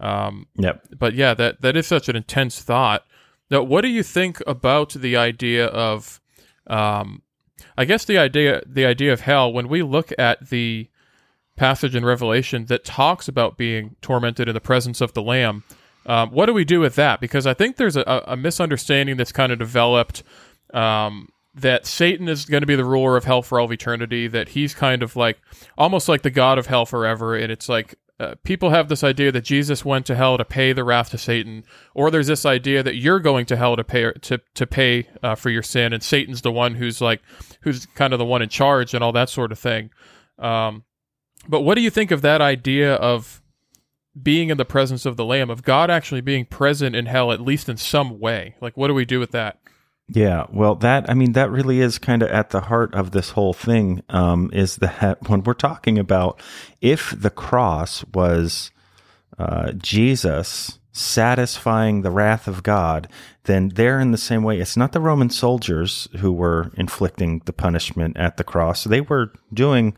[0.00, 0.86] Um, yep.
[0.98, 3.04] But yeah, that that is such an intense thought.
[3.50, 6.20] Now, what do you think about the idea of,
[6.68, 7.22] um,
[7.76, 10.88] I guess the idea the idea of hell when we look at the
[11.56, 15.62] passage in Revelation that talks about being tormented in the presence of the Lamb.
[16.06, 17.20] Um, what do we do with that?
[17.20, 20.22] Because I think there's a, a misunderstanding that's kind of developed
[20.72, 24.26] um, that Satan is going to be the ruler of hell for all of eternity.
[24.26, 25.38] That he's kind of like
[25.76, 29.32] almost like the god of hell forever, and it's like uh, people have this idea
[29.32, 32.82] that Jesus went to hell to pay the wrath to Satan, or there's this idea
[32.82, 36.02] that you're going to hell to pay to to pay uh, for your sin, and
[36.02, 37.22] Satan's the one who's like
[37.62, 39.88] who's kind of the one in charge and all that sort of thing.
[40.38, 40.84] Um,
[41.48, 43.40] but what do you think of that idea of
[44.20, 47.40] being in the presence of the Lamb, of God actually being present in hell, at
[47.40, 48.54] least in some way?
[48.60, 49.60] Like, what do we do with that?
[50.12, 53.30] Yeah, well, that I mean, that really is kind of at the heart of this
[53.30, 54.02] whole thing.
[54.08, 56.40] Um, is that when we're talking about
[56.80, 58.72] if the cross was
[59.38, 63.08] uh, Jesus satisfying the wrath of God,
[63.44, 64.58] then they're in the same way.
[64.58, 68.84] It's not the Roman soldiers who were inflicting the punishment at the cross.
[68.84, 69.96] They were doing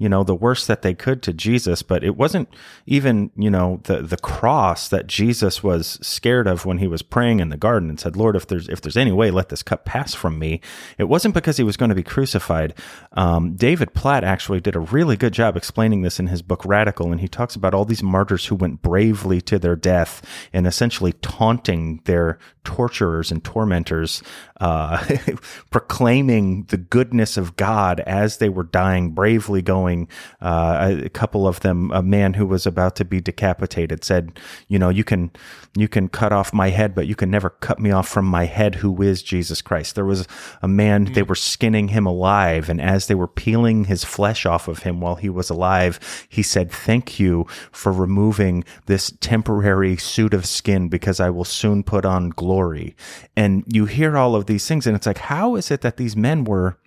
[0.00, 2.48] you know, the worst that they could to Jesus, but it wasn't
[2.86, 7.38] even, you know, the the cross that Jesus was scared of when he was praying
[7.38, 9.84] in the garden and said, "Lord, if there's if there's any way, let this cup
[9.84, 10.62] pass from me."
[10.96, 12.72] It wasn't because he was going to be crucified.
[13.12, 17.12] Um, David Platt actually did a really good job explaining this in his book Radical,
[17.12, 21.12] and he talks about all these martyrs who went bravely to their death and essentially
[21.12, 24.22] taunting their torturers and tormentors,
[24.60, 25.04] uh,
[25.70, 30.08] proclaiming the goodness of God as they were dying, bravely going.
[30.40, 34.78] Uh, a couple of them, a man who was about to be decapitated, said, "You
[34.78, 35.30] know, you can
[35.76, 38.44] you can cut off my head, but you can never cut me off from my
[38.44, 40.28] head, who is Jesus Christ." There was
[40.60, 41.14] a man; mm-hmm.
[41.14, 45.00] they were skinning him alive, and as they were peeling his flesh off of him
[45.00, 50.88] while he was alive, he said, "Thank you for removing this temporary suit of skin,
[50.88, 52.96] because I will soon put on glory." Glory.
[53.36, 56.16] And you hear all of these things, and it's like, how is it that these
[56.16, 56.78] men were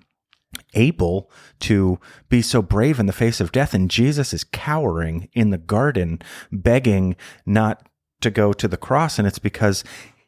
[0.74, 3.74] able to be so brave in the face of death?
[3.74, 6.22] And Jesus is cowering in the garden,
[6.52, 7.88] begging not
[8.20, 9.18] to go to the cross.
[9.18, 9.86] And it's because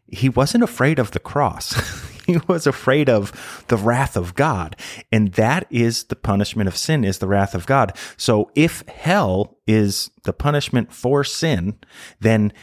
[0.07, 1.75] he wasn't afraid of the cross.
[2.25, 4.77] he was afraid of the wrath of God.
[5.11, 7.93] And that is the punishment of sin is the wrath of God.
[8.15, 11.77] So if hell is the punishment for sin,
[12.21, 12.53] then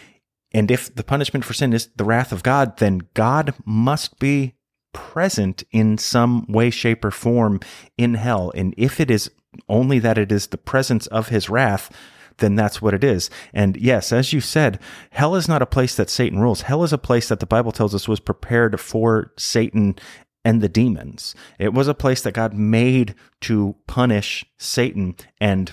[0.52, 4.54] and if the punishment for sin is the wrath of God, then God must be
[4.92, 7.60] present in some way, shape, or form
[7.96, 8.52] in hell.
[8.54, 9.30] And if it is
[9.68, 11.90] only that it is the presence of his wrath,
[12.38, 13.30] then that's what it is.
[13.52, 14.78] And yes, as you said,
[15.10, 16.62] hell is not a place that Satan rules.
[16.62, 19.96] Hell is a place that the Bible tells us was prepared for Satan
[20.44, 21.34] and the demons.
[21.58, 25.72] It was a place that God made to punish Satan and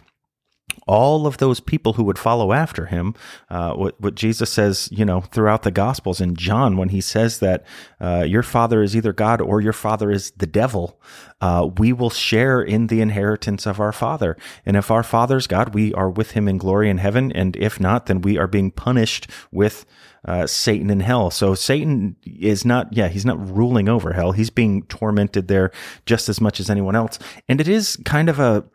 [0.90, 3.14] all of those people who would follow after him,
[3.52, 7.38] uh, what, what, Jesus says, you know, throughout the Gospels in John, when he says
[7.40, 7.64] that
[8.02, 11.00] uh, your father is either God or your father is the devil,
[11.42, 14.36] uh, we will share in the inheritance of our father.
[14.66, 17.32] And if our father's God, we are with him in glory in heaven.
[17.34, 19.86] And if not, then we are being punished with
[20.26, 21.30] uh, Satan in hell.
[21.30, 24.32] So Satan is not, yeah, he's not ruling over hell.
[24.32, 25.70] He's being tormented there
[26.08, 27.20] just as much as anyone else.
[27.48, 28.66] And it is kind of a,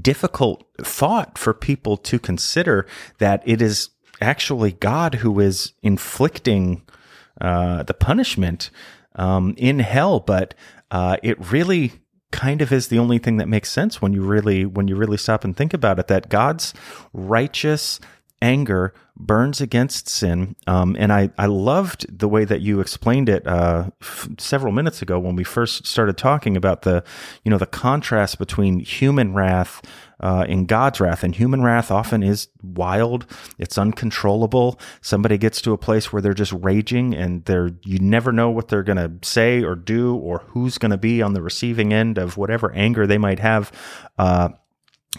[0.00, 2.86] difficult thought for people to consider
[3.18, 3.90] that it is
[4.20, 6.82] actually God who is inflicting
[7.40, 8.70] uh, the punishment
[9.16, 10.54] um, in hell, but
[10.90, 11.92] uh, it really
[12.30, 15.18] kind of is the only thing that makes sense when you really when you really
[15.18, 16.08] stop and think about it.
[16.08, 16.72] That God's
[17.12, 18.00] righteous
[18.42, 20.56] anger burns against sin.
[20.66, 25.00] Um, and I, I loved the way that you explained it uh, f- several minutes
[25.00, 27.04] ago when we first started talking about the,
[27.44, 29.80] you know, the contrast between human wrath
[30.20, 31.22] uh, and God's wrath.
[31.22, 33.26] And human wrath often is wild.
[33.58, 34.80] It's uncontrollable.
[35.00, 38.68] Somebody gets to a place where they're just raging and they're, you never know what
[38.68, 42.18] they're going to say or do or who's going to be on the receiving end
[42.18, 43.70] of whatever anger they might have.
[44.18, 44.50] Uh,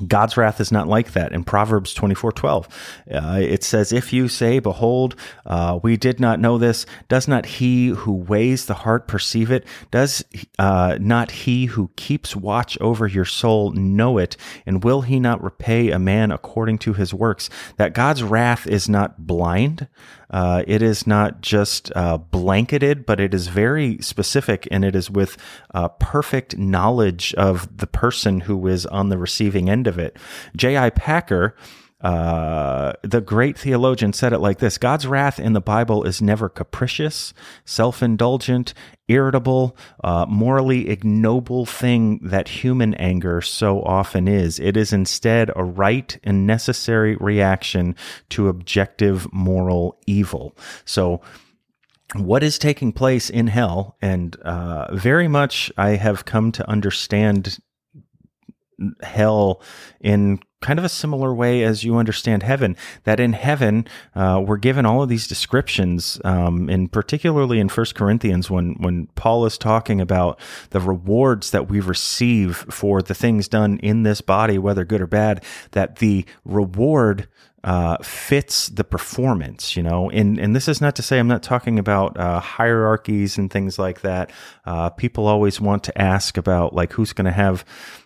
[0.07, 1.33] God's wrath is not like that.
[1.33, 6.39] In Proverbs 24 12, uh, it says, If you say, Behold, uh, we did not
[6.39, 9.67] know this, does not he who weighs the heart perceive it?
[9.91, 10.25] Does
[10.57, 14.35] uh, not he who keeps watch over your soul know it?
[14.65, 17.51] And will he not repay a man according to his works?
[17.77, 19.87] That God's wrath is not blind.
[20.33, 25.09] Uh, it is not just uh, blanketed, but it is very specific and it is
[25.09, 25.37] with
[25.75, 30.17] uh, perfect knowledge of the person who is on the receiving end of it.
[30.55, 30.89] J.I.
[30.89, 31.55] Packer
[32.03, 36.49] uh, the great theologian said it like this God's wrath in the Bible is never
[36.49, 38.73] capricious, self indulgent,
[39.07, 44.59] irritable, uh, morally ignoble thing that human anger so often is.
[44.59, 47.95] It is instead a right and necessary reaction
[48.29, 50.57] to objective moral evil.
[50.83, 51.21] So,
[52.15, 57.59] what is taking place in hell, and uh, very much I have come to understand
[59.01, 59.61] hell
[60.01, 62.75] in kind of a similar way as you understand heaven.
[63.03, 67.93] That in heaven, uh, we're given all of these descriptions, um, and particularly in First
[67.93, 70.39] Corinthians, when when Paul is talking about
[70.71, 75.07] the rewards that we receive for the things done in this body, whether good or
[75.07, 77.27] bad, that the reward
[77.63, 81.43] uh, fits the performance, you know, and, and this is not to say I'm not
[81.43, 84.31] talking about uh, hierarchies and things like that.
[84.65, 87.63] Uh, people always want to ask about like who's going to have,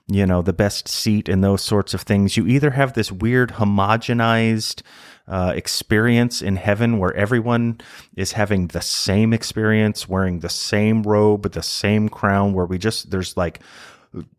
[0.08, 2.38] you know, the best seat and those sorts of things.
[2.38, 4.82] You either have this weird homogenized
[5.28, 7.82] uh, experience in heaven where everyone
[8.16, 13.12] is having the same experience, wearing the same robe, the same crown, where we just,
[13.12, 13.60] there's like,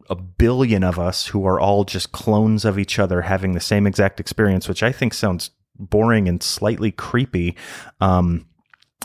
[0.08, 3.86] a billion of us who are all just clones of each other having the same
[3.86, 7.54] exact experience, which I think sounds boring and slightly creepy.
[8.00, 8.46] Um,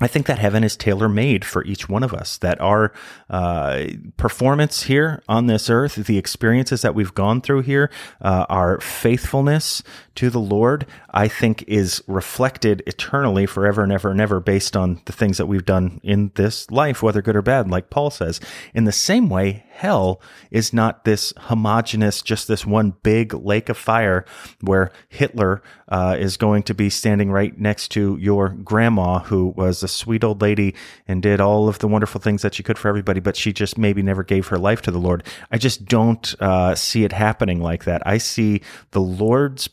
[0.01, 2.93] I think that heaven is tailor made for each one of us, that our
[3.29, 3.86] uh,
[4.17, 9.84] performance here on this earth, the experiences that we've gone through here, uh, our faithfulness
[10.15, 15.02] to the Lord, I think is reflected eternally forever and ever and ever based on
[15.06, 18.39] the things that we've done in this life, whether good or bad, like Paul says.
[18.73, 23.78] In the same way, hell is not this homogenous, just this one big lake of
[23.78, 24.26] fire
[24.62, 29.84] where Hitler uh, is going to be standing right next to your grandma, who was
[29.84, 30.73] a sweet old lady
[31.08, 33.78] and did all of the wonderful things that she could for everybody, but she just
[33.78, 35.23] maybe never gave her life to the Lord.
[35.52, 38.02] I just don't uh, see it happening like that.
[38.06, 39.69] I see the Lord's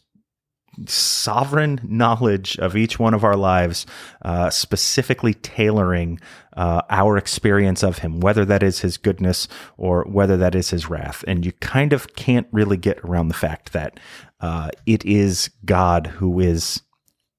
[0.87, 3.87] sovereign knowledge of each one of our lives,
[4.23, 6.21] uh, specifically tailoring
[6.57, 10.89] uh, our experience of Him, whether that is His goodness or whether that is His
[10.89, 11.25] wrath.
[11.27, 14.01] And you kind of can't really get around the fact that
[14.41, 16.83] uh, it is God who is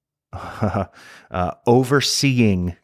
[0.34, 0.86] uh,
[1.66, 2.78] overseeing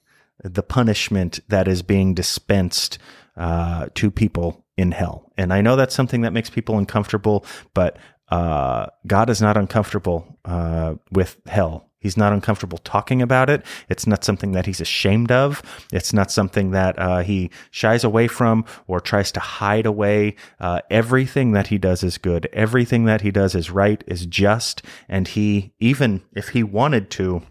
[0.43, 2.97] the punishment that is being dispensed
[3.35, 5.31] uh, to people in hell.
[5.37, 7.97] And I know that's something that makes people uncomfortable, but
[8.29, 11.87] uh, God is not uncomfortable uh, with hell.
[11.99, 13.65] He's not uncomfortable talking about it.
[13.89, 15.63] It's not something that he's ashamed of.
[15.91, 20.35] It's not something that uh, he shies away from or tries to hide away.
[20.59, 22.47] Uh, everything that he does is good.
[22.53, 24.83] Everything that he does is right, is just.
[25.09, 27.41] And he, even if he wanted to,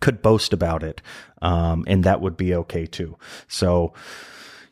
[0.00, 1.02] could boast about it.
[1.42, 3.18] Um, and that would be okay too.
[3.48, 3.92] So,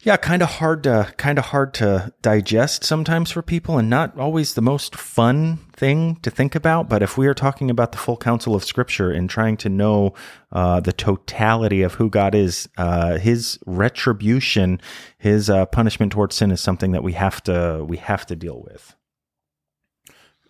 [0.02, 4.18] yeah, kind of hard to kind of hard to digest sometimes for people, and not
[4.18, 6.88] always the most fun thing to think about.
[6.88, 10.14] But if we are talking about the full counsel of Scripture and trying to know
[10.50, 14.80] uh, the totality of who God is, uh, His retribution,
[15.18, 18.60] His uh, punishment towards sin is something that we have to we have to deal
[18.60, 18.96] with.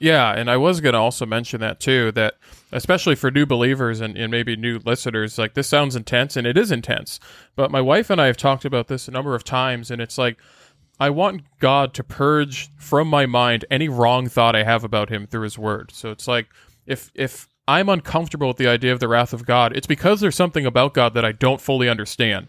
[0.02, 2.34] Yeah, and I was going to also mention that too, that
[2.72, 6.58] especially for new believers and, and, maybe new listeners, like this sounds intense and it
[6.58, 7.20] is intense.
[7.54, 10.18] But my wife and I have talked about this a number of times, and it's
[10.18, 10.38] like,
[10.98, 15.28] I want God to purge from my mind any wrong thought I have about him
[15.28, 15.92] through his word.
[15.94, 16.48] So it's like,
[16.84, 20.34] if, if I'm uncomfortable with the idea of the wrath of God, it's because there's
[20.34, 22.48] something about God that I don't fully understand.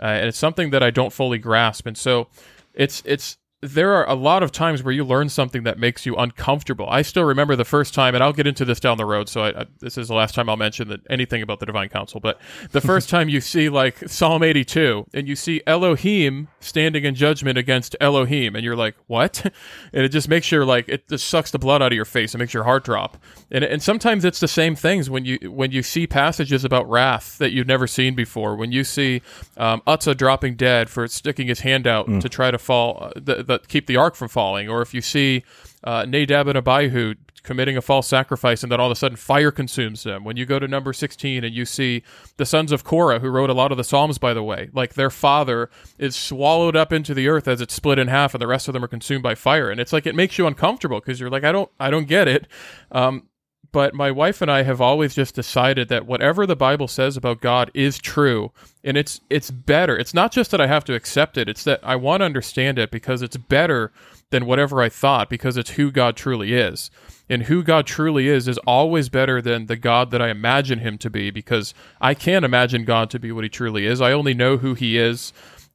[0.00, 1.84] Uh, and it's something that I don't fully grasp.
[1.84, 2.28] And so
[2.74, 6.16] it's, it's, there are a lot of times where you learn something that makes you
[6.16, 6.88] uncomfortable.
[6.88, 9.28] I still remember the first time, and I'll get into this down the road.
[9.28, 11.88] So I, I, this is the last time I'll mention that anything about the divine
[11.88, 12.18] council.
[12.18, 12.40] But
[12.72, 17.56] the first time you see like Psalm 82, and you see Elohim standing in judgment
[17.56, 19.52] against Elohim, and you're like, what?
[19.94, 22.34] And it just makes your like it just sucks the blood out of your face.
[22.34, 23.18] It makes your heart drop.
[23.50, 27.36] And and sometimes it's the same things when you when you see passages about wrath
[27.38, 28.56] that you've never seen before.
[28.56, 29.22] When you see
[29.56, 32.20] um, Uzzah dropping dead for sticking his hand out mm.
[32.20, 32.98] to try to fall.
[33.02, 35.44] Uh, the, that keep the ark from falling, or if you see
[35.84, 39.50] uh, Nadab and Abihu committing a false sacrifice and then all of a sudden fire
[39.50, 40.24] consumes them.
[40.24, 42.02] When you go to number 16 and you see
[42.36, 44.94] the sons of Korah, who wrote a lot of the Psalms, by the way, like
[44.94, 48.46] their father is swallowed up into the earth as it's split in half and the
[48.46, 49.70] rest of them are consumed by fire.
[49.70, 52.28] And it's like, it makes you uncomfortable because you're like, I don't, I don't get
[52.28, 52.46] it.
[52.92, 53.28] Um,
[53.72, 57.40] but my wife and I have always just decided that whatever the Bible says about
[57.40, 58.52] God is true,
[58.84, 59.96] and it's it's better.
[59.96, 62.78] It's not just that I have to accept it; it's that I want to understand
[62.78, 63.90] it because it's better
[64.30, 66.90] than whatever I thought because it's who God truly is.
[67.28, 70.98] And who God truly is is always better than the God that I imagine him
[70.98, 74.00] to be because I can't imagine God to be what he truly is.
[74.00, 75.32] I only know who he is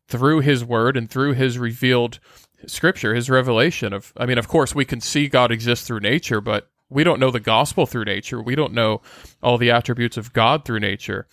[0.07, 2.19] through his word and through his revealed
[2.67, 6.41] scripture, his revelation of I mean, of course we can see God exist through nature,
[6.41, 8.41] but we don't know the gospel through nature.
[8.41, 9.01] We don't know
[9.41, 11.27] all the attributes of God through nature.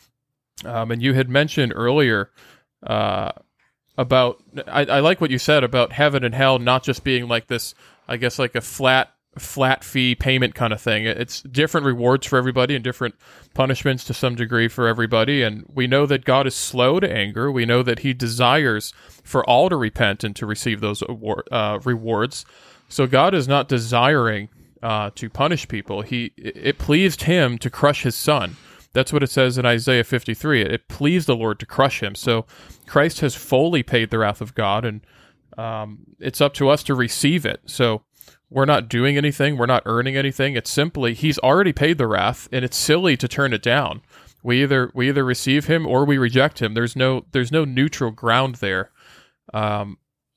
[0.65, 2.31] Um, and you had mentioned earlier
[2.83, 3.33] uh,
[3.97, 7.47] about, I, I, like what you said about heaven and hell not just being like
[7.47, 7.75] this,
[8.09, 11.05] I guess, like a flat flat fee payment kind of thing.
[11.05, 13.17] It's different rewards for everybody and different
[13.53, 15.43] punishments to some degree for everybody.
[15.43, 17.51] And we know that God is slow to anger.
[17.51, 18.93] We know that He desires
[19.25, 22.45] for all to repent and to receive those award, uh, rewards.
[22.89, 24.51] So God is not desiring
[24.85, 26.03] uh, to punish people.
[26.03, 28.57] He it pleased him to crush his son.
[28.93, 30.61] That's what it says in Isaiah 53.
[30.61, 32.15] It pleased the Lord to crush him.
[32.15, 32.45] So
[32.87, 35.01] Christ has fully paid the wrath of God, and
[35.57, 37.63] um, it's up to us to receive it.
[37.65, 38.03] So
[38.51, 39.57] we're not doing anything.
[39.57, 40.55] We're not earning anything.
[40.55, 44.03] It's simply He's already paid the wrath, and it's silly to turn it down.
[44.43, 46.75] We either we either receive Him or we reject Him.
[46.75, 48.91] There's no there's no neutral ground there.
[49.55, 49.97] Um,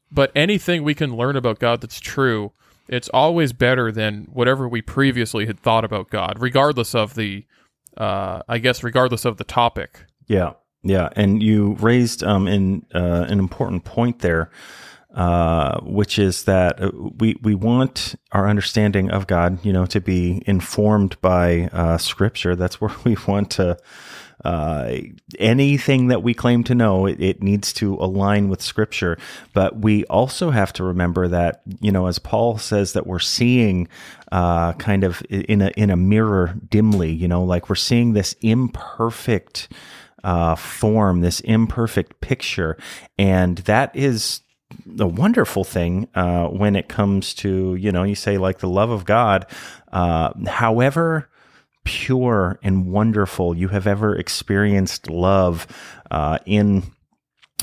[0.10, 2.53] but anything we can learn about God that's true
[2.88, 7.45] it's always better than whatever we previously had thought about God, regardless of the,
[7.97, 10.06] uh, I guess, regardless of the topic.
[10.27, 14.52] Yeah, yeah, and you raised um, in uh, an important point there,
[15.13, 20.00] uh, which is that uh, we we want our understanding of God, you know, to
[20.00, 22.56] be informed by uh, Scripture.
[22.56, 23.77] That's where we want to
[24.46, 24.98] uh,
[25.40, 29.17] anything that we claim to know, it, it needs to align with Scripture.
[29.54, 33.88] But we also have to remember that, you know, as Paul says, that we're seeing
[34.31, 37.12] uh, kind of in a in a mirror dimly.
[37.12, 39.69] You know, like we're seeing this imperfect
[40.23, 42.77] uh, form, this imperfect picture,
[43.17, 44.42] and that is
[44.85, 48.92] the wonderful thing uh, when it comes to you know you say like the love
[48.92, 49.48] of God,
[49.92, 51.29] uh, however
[51.88, 55.65] pure and wonderful you have ever experienced love
[56.12, 56.83] uh, in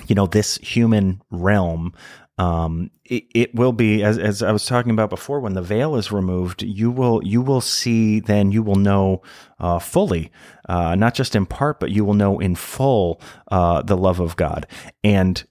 [0.07, 1.93] you know this human realm
[2.37, 5.39] um, it, it, will be as, as I was talking about before.
[5.39, 8.19] When the veil is removed, you will you will see.
[8.19, 9.23] Then you will know
[9.61, 10.33] uh, fully,
[10.69, 13.21] uh, not just in part, but you will know in full
[13.53, 14.67] uh, the love of God.
[15.05, 15.45] And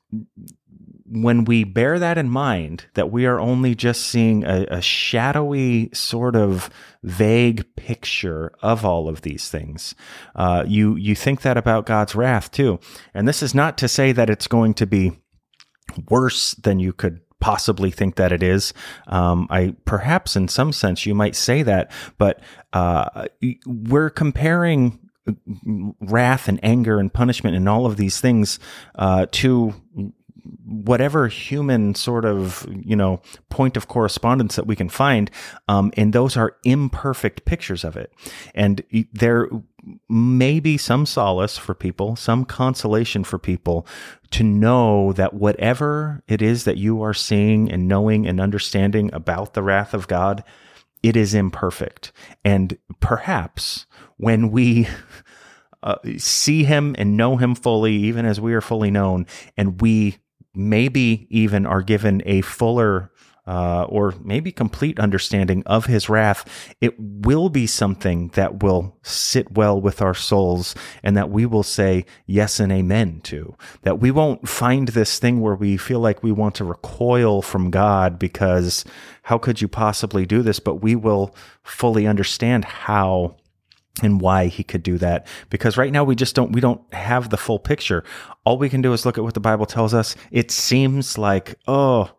[1.14, 5.90] when we bear that in mind, that we are only just seeing a, a, shadowy,
[5.94, 6.70] sort of
[7.04, 9.94] vague picture of all of these things,
[10.36, 12.80] uh, you you think that about God's wrath too.
[13.14, 15.12] And this is not to say that it's going to be
[16.10, 18.74] worse than you could possibly think that it is.
[19.08, 22.40] Um, I perhaps in some sense you might say that, but
[22.72, 23.28] uh,
[23.66, 25.00] we're comparing
[26.02, 28.60] wrath and anger and punishment and all of these things
[28.96, 29.74] uh, to
[30.66, 35.30] whatever human sort of you know point of correspondence that we can find
[35.68, 38.12] um, and those are imperfect pictures of it.
[38.54, 39.50] And there
[40.08, 43.86] may be some solace for people some consolation for people
[44.32, 49.54] to know that whatever it is that you are seeing and knowing and understanding about
[49.54, 50.44] the wrath of god
[51.04, 52.14] it is imperfect.
[52.44, 53.86] And perhaps
[54.16, 54.88] when we
[55.84, 59.28] uh, see him and know him fully, even as we are fully known,
[59.58, 60.18] and we
[60.56, 63.12] maybe even are given a fuller
[63.46, 69.52] uh, or maybe complete understanding of his wrath, it will be something that will sit
[69.52, 73.56] well with our souls and that we will say yes and amen to.
[73.82, 77.70] That we won't find this thing where we feel like we want to recoil from
[77.70, 78.86] God because
[79.24, 80.60] how could you possibly do this?
[80.60, 83.36] But we will fully understand how
[84.02, 85.28] and why he could do that.
[85.50, 88.04] Because right now we just don't we don't have the full picture.
[88.46, 90.16] All we can do is look at what the bible tells us.
[90.32, 92.12] It seems like oh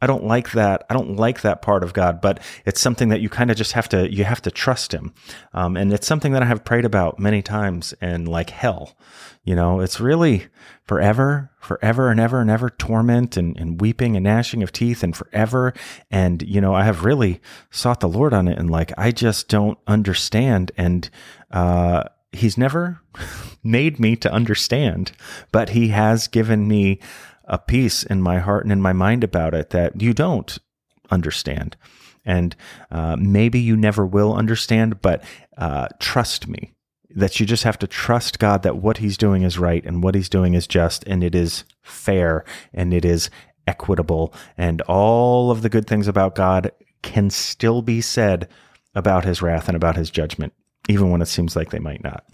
[0.00, 0.84] I don't like that.
[0.88, 3.72] I don't like that part of God, but it's something that you kind of just
[3.72, 5.12] have to, you have to trust him.
[5.52, 8.96] Um, and it's something that I have prayed about many times and like hell,
[9.44, 10.46] you know, it's really
[10.84, 15.16] forever, forever and ever and ever torment and, and weeping and gnashing of teeth and
[15.16, 15.72] forever.
[16.10, 17.40] And, you know, I have really
[17.70, 20.72] sought the Lord on it and like, I just don't understand.
[20.76, 21.08] And,
[21.50, 23.00] uh, he's never
[23.64, 25.12] made me to understand,
[25.52, 27.00] but he has given me
[27.50, 30.56] a peace in my heart and in my mind about it that you don't
[31.10, 31.76] understand.
[32.24, 32.54] And
[32.90, 35.22] uh, maybe you never will understand, but
[35.58, 36.72] uh, trust me
[37.10, 40.14] that you just have to trust God that what He's doing is right and what
[40.14, 43.30] He's doing is just and it is fair and it is
[43.66, 44.32] equitable.
[44.56, 46.70] And all of the good things about God
[47.02, 48.48] can still be said
[48.94, 50.52] about His wrath and about His judgment,
[50.88, 52.24] even when it seems like they might not.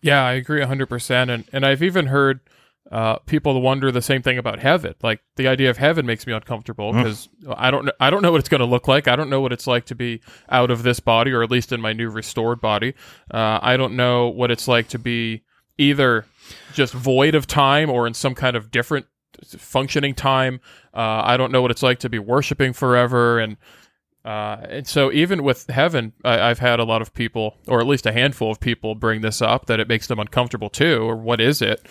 [0.00, 1.32] Yeah, I agree 100%.
[1.32, 2.40] And, and I've even heard
[2.90, 4.94] uh, people wonder the same thing about heaven.
[5.02, 7.54] Like the idea of heaven makes me uncomfortable because mm.
[7.56, 9.08] I don't I don't know what it's going to look like.
[9.08, 11.72] I don't know what it's like to be out of this body, or at least
[11.72, 12.94] in my new restored body.
[13.32, 15.42] Uh, I don't know what it's like to be
[15.78, 16.26] either
[16.74, 19.06] just void of time or in some kind of different
[19.46, 20.60] functioning time.
[20.92, 23.56] Uh, I don't know what it's like to be worshiping forever and.
[24.24, 27.88] Uh, and so, even with heaven, I, have had a lot of people, or at
[27.88, 31.16] least a handful of people, bring this up that it makes them uncomfortable too, or
[31.16, 31.84] what is it?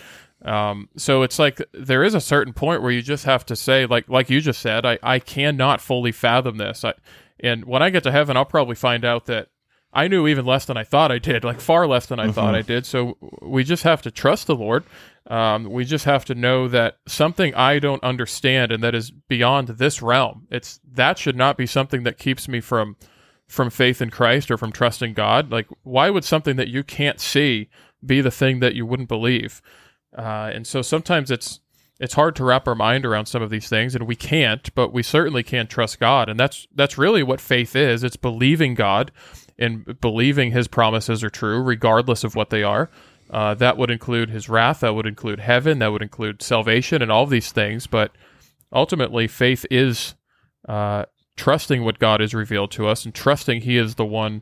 [0.43, 3.85] Um, so it's like there is a certain point where you just have to say,
[3.85, 6.83] like like you just said, I, I cannot fully fathom this.
[6.83, 6.93] I,
[7.39, 9.49] and when I get to heaven, I'll probably find out that
[9.93, 12.33] I knew even less than I thought I did, like far less than I mm-hmm.
[12.33, 12.85] thought I did.
[12.85, 14.83] So we just have to trust the Lord.
[15.27, 19.67] Um, we just have to know that something I don't understand and that is beyond
[19.67, 20.47] this realm.
[20.49, 22.95] It's that should not be something that keeps me from
[23.47, 25.51] from faith in Christ or from trusting God.
[25.51, 27.69] Like, why would something that you can't see
[28.03, 29.61] be the thing that you wouldn't believe?
[30.17, 31.59] Uh, and so sometimes it's
[32.01, 34.91] it's hard to wrap our mind around some of these things, and we can't, but
[34.91, 38.03] we certainly can trust God, and that's that's really what faith is.
[38.03, 39.11] It's believing God
[39.59, 42.89] and believing His promises are true, regardless of what they are.
[43.29, 47.11] Uh, that would include His wrath, that would include heaven, that would include salvation, and
[47.11, 47.85] all these things.
[47.85, 48.11] But
[48.73, 50.15] ultimately, faith is
[50.67, 51.05] uh,
[51.37, 54.41] trusting what God has revealed to us and trusting He is the one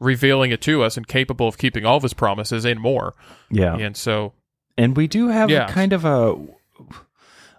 [0.00, 3.14] revealing it to us and capable of keeping all of His promises and more.
[3.48, 4.32] Yeah, and so
[4.76, 5.66] and we do have yeah.
[5.68, 6.36] kind of a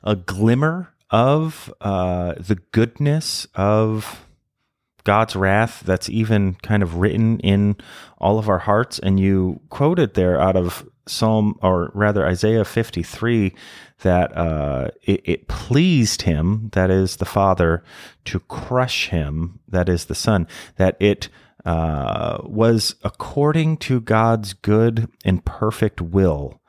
[0.04, 4.26] a glimmer of uh, the goodness of
[5.04, 7.78] God's wrath that's even kind of written in
[8.18, 9.00] all of our hearts.
[9.00, 13.54] And you quoted there out of Psalm, or rather Isaiah 53,
[14.02, 17.84] that uh, it, it pleased him, that is the Father,
[18.26, 20.46] to crush him, that is the Son,
[20.76, 21.30] that it
[21.66, 26.60] uh, was according to God's good and perfect will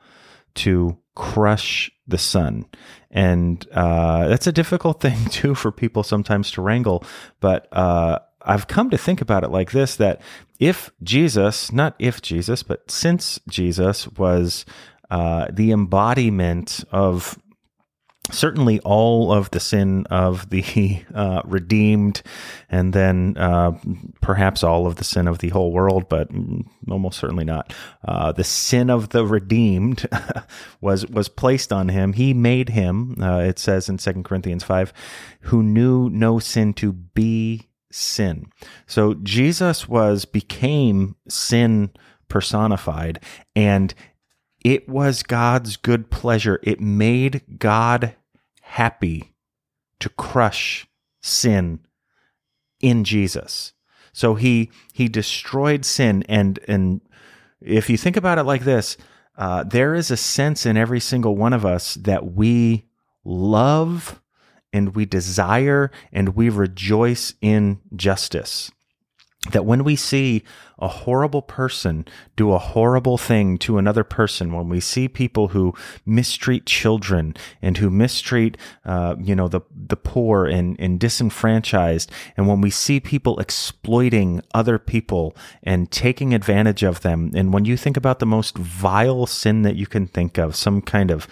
[0.59, 2.65] to crush the Son.
[3.11, 7.03] And uh, that's a difficult thing, too, for people sometimes to wrangle.
[7.39, 10.21] But uh, I've come to think about it like this that
[10.59, 14.65] if Jesus, not if Jesus, but since Jesus was
[15.09, 17.39] uh, the embodiment of
[18.31, 22.21] certainly all of the sin of the uh, redeemed,
[22.69, 23.77] and then uh,
[24.21, 26.29] perhaps all of the sin of the whole world, but
[26.89, 27.73] almost certainly not.
[28.07, 30.07] Uh, the sin of the redeemed
[30.81, 32.13] was was placed on him.
[32.13, 33.15] He made him.
[33.21, 34.93] Uh, it says in Second Corinthians five,
[35.41, 38.51] who knew no sin to be sin.
[38.85, 41.91] So Jesus was became sin
[42.27, 43.19] personified,
[43.55, 43.93] and
[44.63, 46.59] it was God's good pleasure.
[46.63, 48.15] It made God
[48.69, 49.33] happy
[49.99, 50.87] to crush
[51.21, 51.79] sin
[52.79, 53.73] in Jesus.
[54.13, 57.01] So he he destroyed sin and and
[57.61, 58.95] if you think about it like this,
[59.37, 62.85] uh, there is a sense in every single one of us that we
[63.25, 64.21] love
[64.71, 68.71] and we desire and we rejoice in justice.
[69.51, 70.43] That when we see
[70.79, 72.05] a horrible person
[72.35, 75.73] do a horrible thing to another person, when we see people who
[76.05, 82.47] mistreat children and who mistreat, uh, you know, the the poor and, and disenfranchised, and
[82.47, 87.75] when we see people exploiting other people and taking advantage of them, and when you
[87.77, 91.27] think about the most vile sin that you can think of, some kind of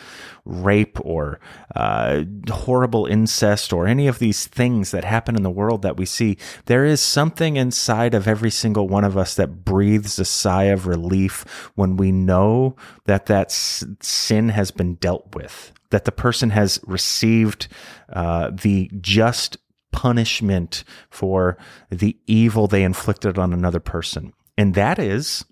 [0.46, 1.40] rape or
[1.76, 6.06] uh, horrible incest or any of these things that happen in the world that we
[6.06, 10.66] see, there is something inside of every single one of us that breathes a sigh
[10.66, 12.76] of relief when we know
[13.06, 17.68] that that sin has been dealt with, that the person has received
[18.14, 19.58] uh, the just
[19.92, 21.58] punishment for
[21.90, 24.34] the evil they inflicted on another person.
[24.58, 25.46] And that is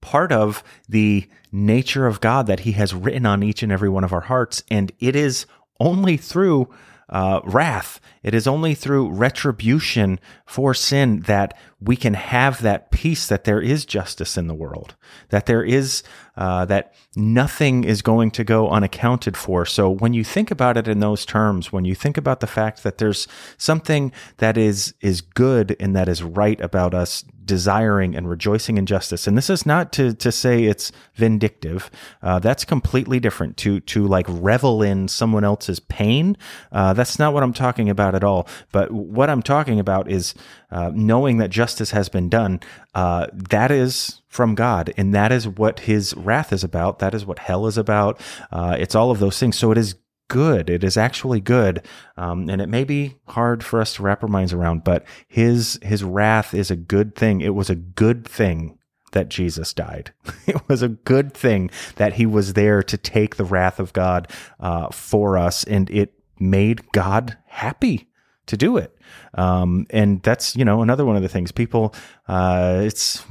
[0.00, 4.04] part of the nature of God that He has written on each and every one
[4.04, 4.62] of our hearts.
[4.70, 5.46] And it is
[5.80, 6.68] only through
[7.08, 8.00] uh, wrath.
[8.22, 13.60] It is only through retribution for sin that we can have that peace that there
[13.60, 14.96] is justice in the world,
[15.30, 16.02] that there is,
[16.36, 19.64] uh, that nothing is going to go unaccounted for.
[19.64, 22.82] So when you think about it in those terms, when you think about the fact
[22.82, 28.30] that there's something that is, is good and that is right about us desiring and
[28.30, 29.26] rejoicing in justice.
[29.26, 31.90] And this is not to, to say it's vindictive.
[32.22, 36.36] Uh, that's completely different to, to like revel in someone else's pain.
[36.70, 38.46] Uh, that's not what I'm talking about at all.
[38.70, 40.34] But what I'm talking about is
[40.70, 42.60] uh, knowing that justice has been done.
[42.94, 46.98] Uh, that is from God, and that is what His wrath is about.
[46.98, 48.20] That is what hell is about.
[48.52, 49.56] Uh, it's all of those things.
[49.56, 49.94] So it is
[50.28, 50.70] good.
[50.70, 51.84] It is actually good,
[52.16, 54.84] um, and it may be hard for us to wrap our minds around.
[54.84, 57.40] But His His wrath is a good thing.
[57.40, 58.78] It was a good thing
[59.12, 60.12] that Jesus died.
[60.46, 64.30] It was a good thing that he was there to take the wrath of God
[64.60, 68.08] uh, for us, and it made God happy
[68.46, 68.96] to do it.
[69.34, 71.94] Um, and that's you know another one of the things people.
[72.26, 73.22] Uh, it's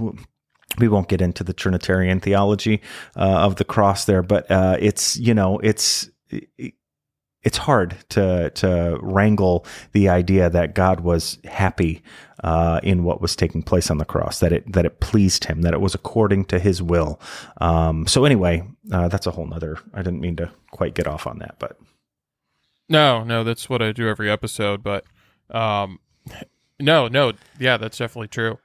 [0.77, 2.81] we won't get into the Trinitarian theology
[3.15, 6.09] uh, of the cross there, but uh, it's you know it's.
[7.47, 12.03] It's hard to to wrangle the idea that God was happy
[12.43, 15.61] uh, in what was taking place on the cross, that it that it pleased Him,
[15.61, 17.21] that it was according to His will.
[17.61, 19.77] Um, so anyway, uh, that's a whole nother.
[19.93, 21.79] I didn't mean to quite get off on that, but
[22.89, 24.83] no, no, that's what I do every episode.
[24.83, 25.05] But
[25.49, 26.01] um,
[26.81, 28.59] no, no, yeah, that's definitely true.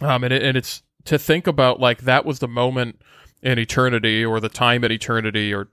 [0.00, 3.02] Um, and it, and it's to think about like that was the moment
[3.42, 5.68] in eternity, or the time in eternity, or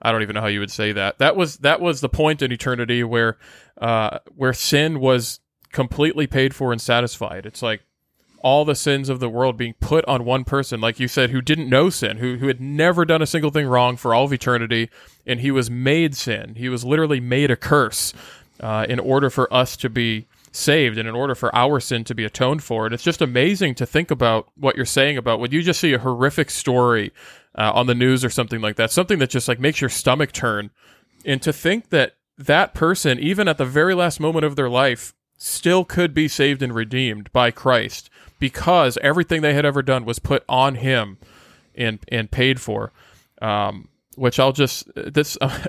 [0.00, 1.18] I don't even know how you would say that.
[1.18, 3.36] That was that was the point in eternity where
[3.80, 5.40] uh, where sin was
[5.72, 7.46] completely paid for and satisfied.
[7.46, 7.82] It's like
[8.40, 11.42] all the sins of the world being put on one person, like you said, who
[11.42, 14.32] didn't know sin, who, who had never done a single thing wrong for all of
[14.32, 14.88] eternity,
[15.26, 16.54] and he was made sin.
[16.56, 18.14] He was literally made a curse
[18.60, 22.14] uh, in order for us to be saved and in order for our sin to
[22.14, 22.86] be atoned for.
[22.86, 25.92] And it's just amazing to think about what you're saying about when you just see
[25.92, 27.12] a horrific story
[27.58, 30.32] uh, on the news or something like that, something that just like makes your stomach
[30.32, 30.70] turn.
[31.24, 35.12] And to think that that person, even at the very last moment of their life,
[35.36, 40.20] still could be saved and redeemed by Christ because everything they had ever done was
[40.20, 41.18] put on him
[41.74, 42.92] and and paid for.
[43.42, 45.36] Um, which I'll just this.
[45.40, 45.64] Uh,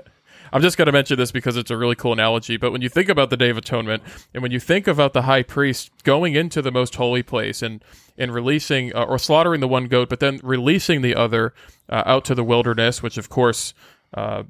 [0.52, 2.56] I'm just going to mention this because it's a really cool analogy.
[2.56, 4.02] But when you think about the Day of Atonement,
[4.34, 7.84] and when you think about the high priest going into the most holy place and
[8.18, 11.54] and releasing uh, or slaughtering the one goat, but then releasing the other
[11.88, 13.74] uh, out to the wilderness, which of course.
[14.12, 14.44] Uh,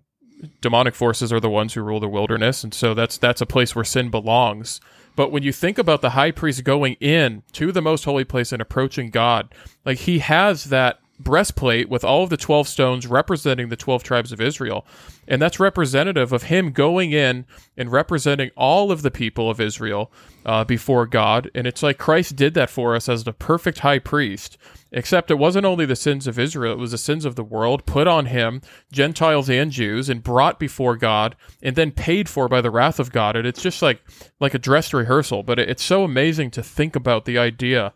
[0.63, 3.77] demonic forces are the ones who rule the wilderness and so that's that's a place
[3.77, 4.81] where sin belongs
[5.17, 8.53] but when you think about the high priest going in to the most holy place
[8.53, 13.69] and approaching God, like he has that breastplate with all of the 12 stones representing
[13.69, 14.87] the 12 tribes of Israel.
[15.29, 17.47] And that's representative of him going in
[17.77, 20.11] and representing all of the people of Israel
[20.45, 21.51] uh, before God.
[21.55, 24.59] And it's like Christ did that for us as the perfect high priest.
[24.93, 27.87] Except it wasn't only the sins of Israel, it was the sins of the world
[27.87, 28.61] put on him,
[28.91, 33.13] Gentiles and Jews, and brought before God, and then paid for by the wrath of
[33.13, 33.37] God.
[33.37, 34.03] And it's just like
[34.41, 35.45] like a dress rehearsal.
[35.45, 37.93] But it's so amazing to think about the idea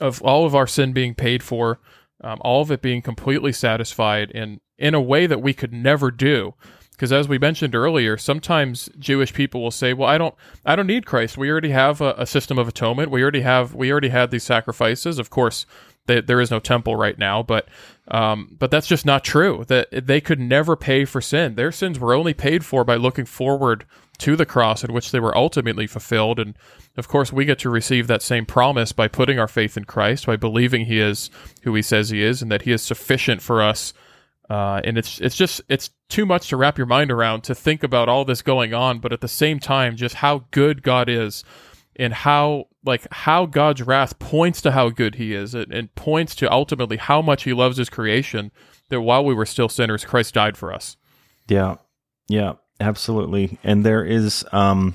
[0.00, 1.80] of all of our sin being paid for,
[2.22, 6.10] um, all of it being completely satisfied in in a way that we could never
[6.10, 6.54] do.
[6.92, 10.34] Because as we mentioned earlier, sometimes Jewish people will say, "Well, I don't,
[10.66, 11.38] I don't need Christ.
[11.38, 13.12] We already have a, a system of atonement.
[13.12, 15.20] We already have, we already had these sacrifices.
[15.20, 15.64] Of course,
[16.08, 17.68] they, there is no temple right now, but,
[18.08, 19.64] um, but that's just not true.
[19.68, 21.54] That they could never pay for sin.
[21.54, 23.86] Their sins were only paid for by looking forward
[24.18, 26.40] to the cross, in which they were ultimately fulfilled.
[26.40, 26.56] And
[26.96, 30.26] of course, we get to receive that same promise by putting our faith in Christ,
[30.26, 31.30] by believing He is
[31.62, 33.92] who He says He is, and that He is sufficient for us
[34.48, 37.82] uh, and it's it's just it's too much to wrap your mind around to think
[37.82, 41.44] about all this going on, but at the same time, just how good God is,
[41.96, 46.34] and how like how God's wrath points to how good He is, and, and points
[46.36, 48.50] to ultimately how much He loves His creation.
[48.90, 50.96] That while we were still sinners, Christ died for us.
[51.48, 51.76] Yeah,
[52.28, 53.58] yeah, absolutely.
[53.62, 54.94] And there is um,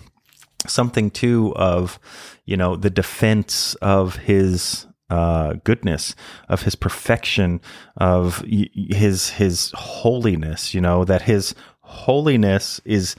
[0.65, 1.99] something too of
[2.45, 6.15] you know the defense of His uh, goodness,
[6.49, 7.61] of his perfection,
[7.97, 10.73] of his his holiness.
[10.73, 13.15] You know that his holiness is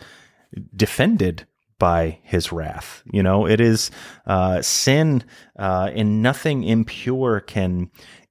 [0.74, 1.46] defended
[1.78, 3.02] by his wrath.
[3.12, 3.90] You know, it is
[4.26, 5.24] uh, sin,
[5.58, 7.90] uh, and nothing impure can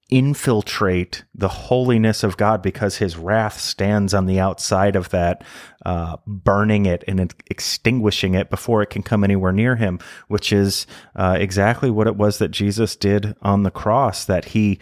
[0.10, 5.44] infiltrate the holiness of God because his wrath stands on the outside of that,
[5.86, 10.86] uh, burning it and extinguishing it before it can come anywhere near him, which is
[11.16, 14.78] uh, exactly what it was that Jesus did on the cross, that he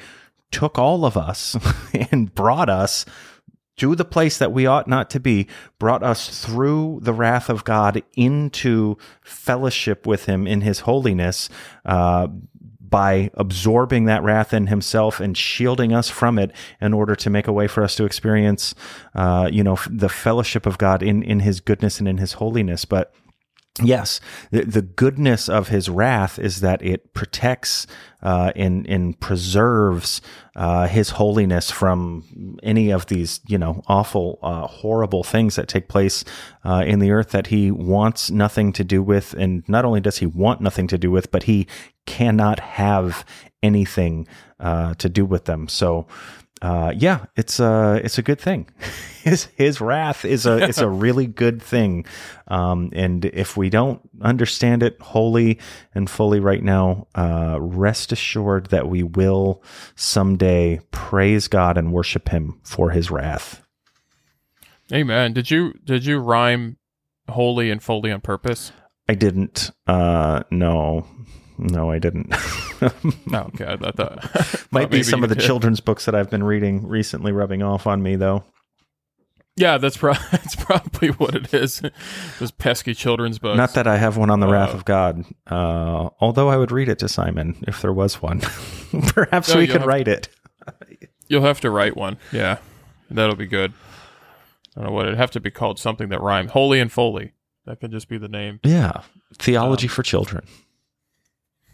[0.51, 1.55] took all of us
[2.11, 3.05] and brought us
[3.77, 5.47] to the place that we ought not to be,
[5.79, 11.49] brought us through the wrath of God into fellowship with Him in His holiness,
[11.85, 12.27] uh,
[12.91, 16.51] by absorbing that wrath in himself and shielding us from it
[16.81, 18.75] in order to make a way for us to experience,
[19.15, 22.83] uh, you know, the fellowship of God in, in his goodness and in his holiness.
[22.83, 23.13] But
[23.79, 24.19] Yes,
[24.51, 27.87] the, goodness of his wrath is that it protects
[28.21, 30.21] uh, and, and preserves
[30.57, 35.87] uh, his holiness from any of these, you know, awful, uh, horrible things that take
[35.87, 36.25] place
[36.65, 39.33] uh, in the earth that he wants nothing to do with.
[39.35, 41.65] And not only does he want nothing to do with, but he
[42.05, 43.23] cannot have
[43.63, 44.27] anything
[44.59, 45.69] uh, to do with them.
[45.69, 46.07] So,
[46.61, 48.69] uh, yeah, it's a it's a good thing.
[49.23, 52.05] his his wrath is a it's a really good thing,
[52.47, 55.59] um, and if we don't understand it wholly
[55.95, 59.63] and fully right now, uh, rest assured that we will
[59.95, 63.63] someday praise God and worship Him for His wrath.
[64.93, 65.33] Amen.
[65.33, 66.77] Did you did you rhyme
[67.29, 68.71] holy and fully on purpose?
[69.09, 69.71] I didn't.
[69.87, 71.05] Uh, no,
[71.57, 72.27] no, I didn't.
[72.81, 72.91] oh,
[73.33, 73.65] okay.
[73.65, 75.45] I thought, Might be some of the did.
[75.45, 78.43] children's books that I've been reading recently rubbing off on me, though.
[79.57, 81.81] Yeah, that's, pro- that's probably what it is.
[82.39, 83.57] Those pesky children's books.
[83.57, 86.71] Not that I have one on the uh, Wrath of God, uh, although I would
[86.71, 88.39] read it to Simon if there was one.
[89.07, 90.29] Perhaps no, we could write it.
[91.27, 92.17] You'll have to write one.
[92.31, 92.57] Yeah,
[93.09, 93.73] that'll be good.
[94.75, 95.79] I don't know what it'd have to be called.
[95.79, 96.51] Something that rhymes.
[96.51, 97.33] Holy and Foley.
[97.65, 98.59] That could just be the name.
[98.63, 99.01] Yeah,
[99.37, 100.45] theology um, for children.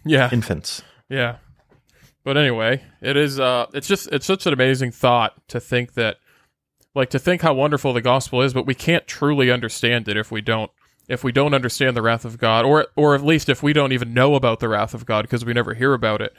[0.05, 0.81] Yeah, infants.
[1.09, 1.37] Yeah,
[2.23, 3.39] but anyway, it is.
[3.39, 6.17] Uh, it's just it's such an amazing thought to think that,
[6.93, 10.29] like, to think how wonderful the gospel is, but we can't truly understand it if
[10.29, 10.69] we don't
[11.07, 13.93] if we don't understand the wrath of God, or or at least if we don't
[13.93, 16.33] even know about the wrath of God because we never hear about it.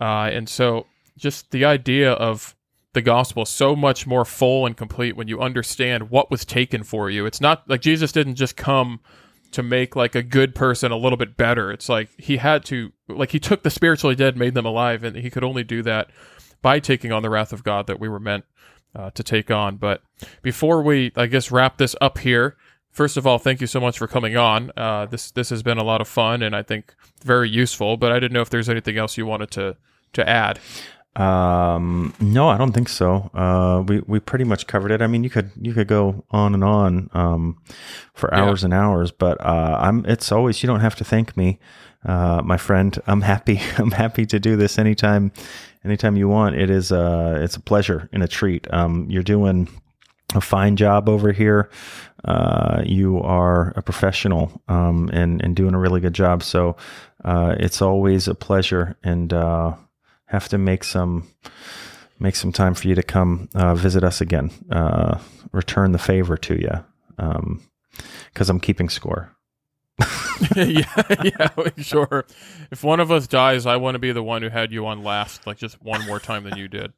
[0.00, 0.86] Uh, and so,
[1.18, 2.55] just the idea of
[2.96, 7.10] the gospel so much more full and complete when you understand what was taken for
[7.10, 7.26] you.
[7.26, 9.00] It's not like Jesus didn't just come
[9.52, 11.70] to make like a good person a little bit better.
[11.70, 15.14] It's like he had to like he took the spiritually dead, made them alive, and
[15.14, 16.10] he could only do that
[16.62, 18.46] by taking on the wrath of God that we were meant
[18.94, 19.76] uh, to take on.
[19.76, 20.02] But
[20.40, 22.56] before we, I guess, wrap this up here,
[22.92, 24.72] first of all, thank you so much for coming on.
[24.74, 27.98] Uh, this this has been a lot of fun and I think very useful.
[27.98, 29.76] But I didn't know if there's anything else you wanted to
[30.14, 30.58] to add.
[31.16, 33.30] Um, no, I don't think so.
[33.34, 35.00] Uh, we we pretty much covered it.
[35.02, 37.58] I mean, you could you could go on and on um,
[38.14, 38.42] for Yeah.
[38.44, 40.04] hours and hours, but uh, I'm.
[40.06, 41.58] It's always you don't have to thank me,
[42.04, 42.98] uh, my friend.
[43.06, 43.60] I'm happy.
[43.78, 45.32] I'm happy to do this anytime,
[45.84, 46.56] anytime you want.
[46.56, 46.92] It is.
[46.92, 48.66] Uh, it's a pleasure and a treat.
[48.72, 49.68] Um, you're doing
[50.34, 51.70] a fine job over here.
[52.24, 56.42] Uh, you are a professional um, and and doing a really good job.
[56.42, 56.76] So
[57.24, 59.74] uh, it's always a pleasure, and uh,
[60.26, 61.28] have to make some
[62.18, 64.50] make some time for you to come uh, visit us again.
[64.70, 65.18] Uh,
[65.52, 66.84] return the favor to you
[68.32, 69.32] because I'm keeping score.
[70.56, 71.48] yeah, yeah,
[71.78, 72.26] sure.
[72.70, 75.02] If one of us dies, I want to be the one who had you on
[75.02, 76.92] last, like just one more time than you did.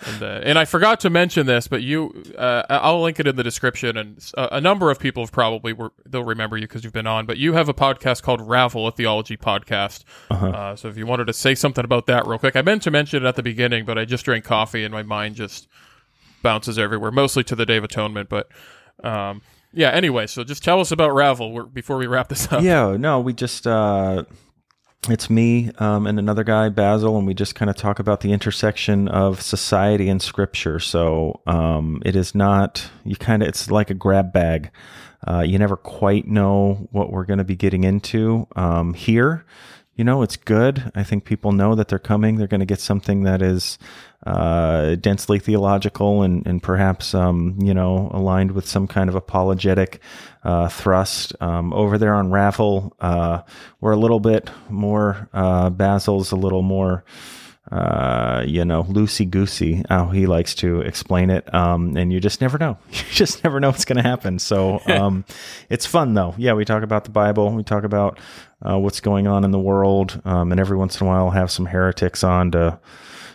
[0.00, 3.36] And, uh, and I forgot to mention this, but you, uh, I'll link it in
[3.36, 3.96] the description.
[3.96, 7.06] And uh, a number of people have probably were, they'll remember you because you've been
[7.06, 7.26] on.
[7.26, 10.04] But you have a podcast called Ravel, a theology podcast.
[10.52, 12.90] uh so if you wanted to say something about that real quick, I meant to
[12.90, 15.68] mention it at the beginning, but I just drank coffee and my mind just
[16.42, 18.28] bounces everywhere, mostly to the Day of Atonement.
[18.28, 18.48] But
[19.02, 19.42] um,
[19.72, 22.62] yeah, anyway, so just tell us about Ravel before we wrap this up.
[22.62, 24.24] Yeah, no, we just uh,
[25.12, 28.32] it's me um, and another guy, Basil, and we just kind of talk about the
[28.32, 30.80] intersection of society and scripture.
[30.80, 34.70] So um, it is not you kind of it's like a grab bag.
[35.26, 39.44] Uh, you never quite know what we're going to be getting into um, here.
[39.96, 40.90] You know, it's good.
[40.94, 42.36] I think people know that they're coming.
[42.36, 43.78] They're going to get something that is
[44.26, 50.00] uh, densely theological and, and perhaps, um, you know, aligned with some kind of apologetic
[50.44, 51.34] uh, thrust.
[51.40, 53.42] Um, over there on Ravel, uh,
[53.80, 57.04] we're a little bit more, uh, Basil's a little more,
[57.70, 61.52] uh, you know, loosey goosey, how he likes to explain it.
[61.52, 62.78] Um, and you just never know.
[62.90, 64.38] You just never know what's going to happen.
[64.38, 65.24] So, um,
[65.68, 66.34] it's fun though.
[66.38, 67.50] Yeah, we talk about the Bible.
[67.50, 68.18] We talk about,
[68.66, 70.20] uh, what's going on in the world.
[70.24, 72.78] Um, and every once in a while, have some heretics on to,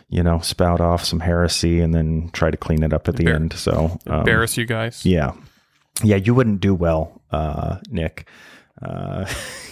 [0.10, 3.26] you know, spout off some heresy and then try to clean it up at the
[3.26, 3.53] Embar- end.
[3.53, 5.05] So, um, Embarrass you guys.
[5.05, 5.34] yeah.
[6.03, 8.26] Yeah, you wouldn't do well, uh, Nick.
[8.82, 9.26] Uh,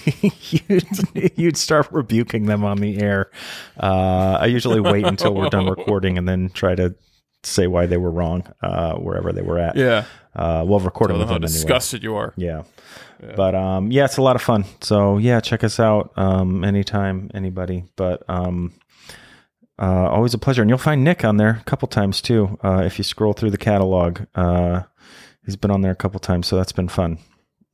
[0.22, 0.86] you'd,
[1.38, 3.32] you'd start rebuking them on the air.
[3.82, 6.96] Uh, I usually wait until we're done recording and then try to
[7.44, 9.78] say why they were wrong uh, wherever they were at.
[9.78, 10.04] Yeah.
[10.36, 11.40] Uh, well, Tell with them how anyway.
[11.48, 12.34] disgusted you are.
[12.36, 12.64] Yeah.
[13.36, 14.66] But um, yeah, it's a lot of fun.
[14.82, 17.86] So yeah, check us out um, anytime, anybody.
[17.96, 18.74] But um,
[19.80, 22.58] uh, always a pleasure, and you'll find Nick on there a couple times too.
[22.64, 24.84] Uh, if you scroll through the catalog, uh,
[25.46, 27.20] he's been on there a couple times, so that's been fun.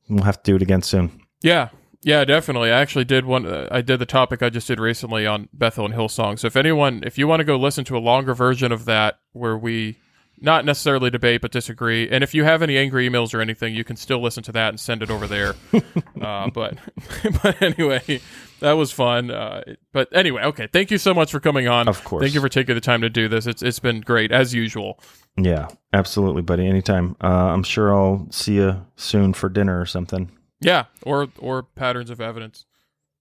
[0.08, 1.22] We'll have to do it again soon.
[1.42, 1.68] Yeah.
[2.02, 2.70] Yeah, definitely.
[2.70, 3.46] I actually did one.
[3.46, 6.38] Uh, I did the topic I just did recently on Bethel and Hillsong.
[6.38, 9.20] So if anyone, if you want to go listen to a longer version of that,
[9.32, 9.96] where we
[10.38, 13.84] not necessarily debate but disagree, and if you have any angry emails or anything, you
[13.84, 15.54] can still listen to that and send it over there.
[16.20, 16.76] uh, but
[17.42, 18.20] but anyway,
[18.64, 19.30] that was fun.
[19.30, 19.62] Uh,
[19.92, 20.66] but anyway, okay.
[20.72, 21.86] Thank you so much for coming on.
[21.88, 22.22] Of course.
[22.22, 23.46] Thank you for taking the time to do this.
[23.46, 24.98] It's it's been great as usual.
[25.36, 26.66] Yeah, absolutely, buddy.
[26.66, 27.16] Anytime.
[27.22, 30.30] Uh, I'm sure I'll see you soon for dinner or something.
[30.60, 32.66] Yeah, or or patterns of evidence,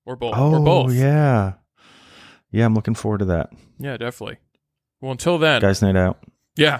[0.06, 0.94] or both, Oh, or both.
[0.94, 1.54] yeah,
[2.52, 2.66] yeah.
[2.66, 4.38] I'm looking forward to that, Yeah, definitely.
[5.02, 5.82] Well, until then, guys.
[5.82, 6.20] Night out.
[6.56, 6.80] yeah,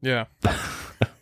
[0.00, 0.24] yeah.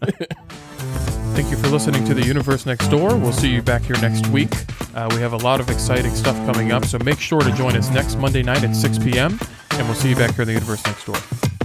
[1.32, 3.16] Thank you for listening to the Universe Next Door.
[3.16, 4.52] We'll see you back here next week.
[4.94, 7.76] Uh, we have a lot of exciting stuff coming up, so make sure to join
[7.76, 9.38] us next Monday night at 6 p.m.
[9.72, 11.59] And we'll see you back here in the Universe Next Door.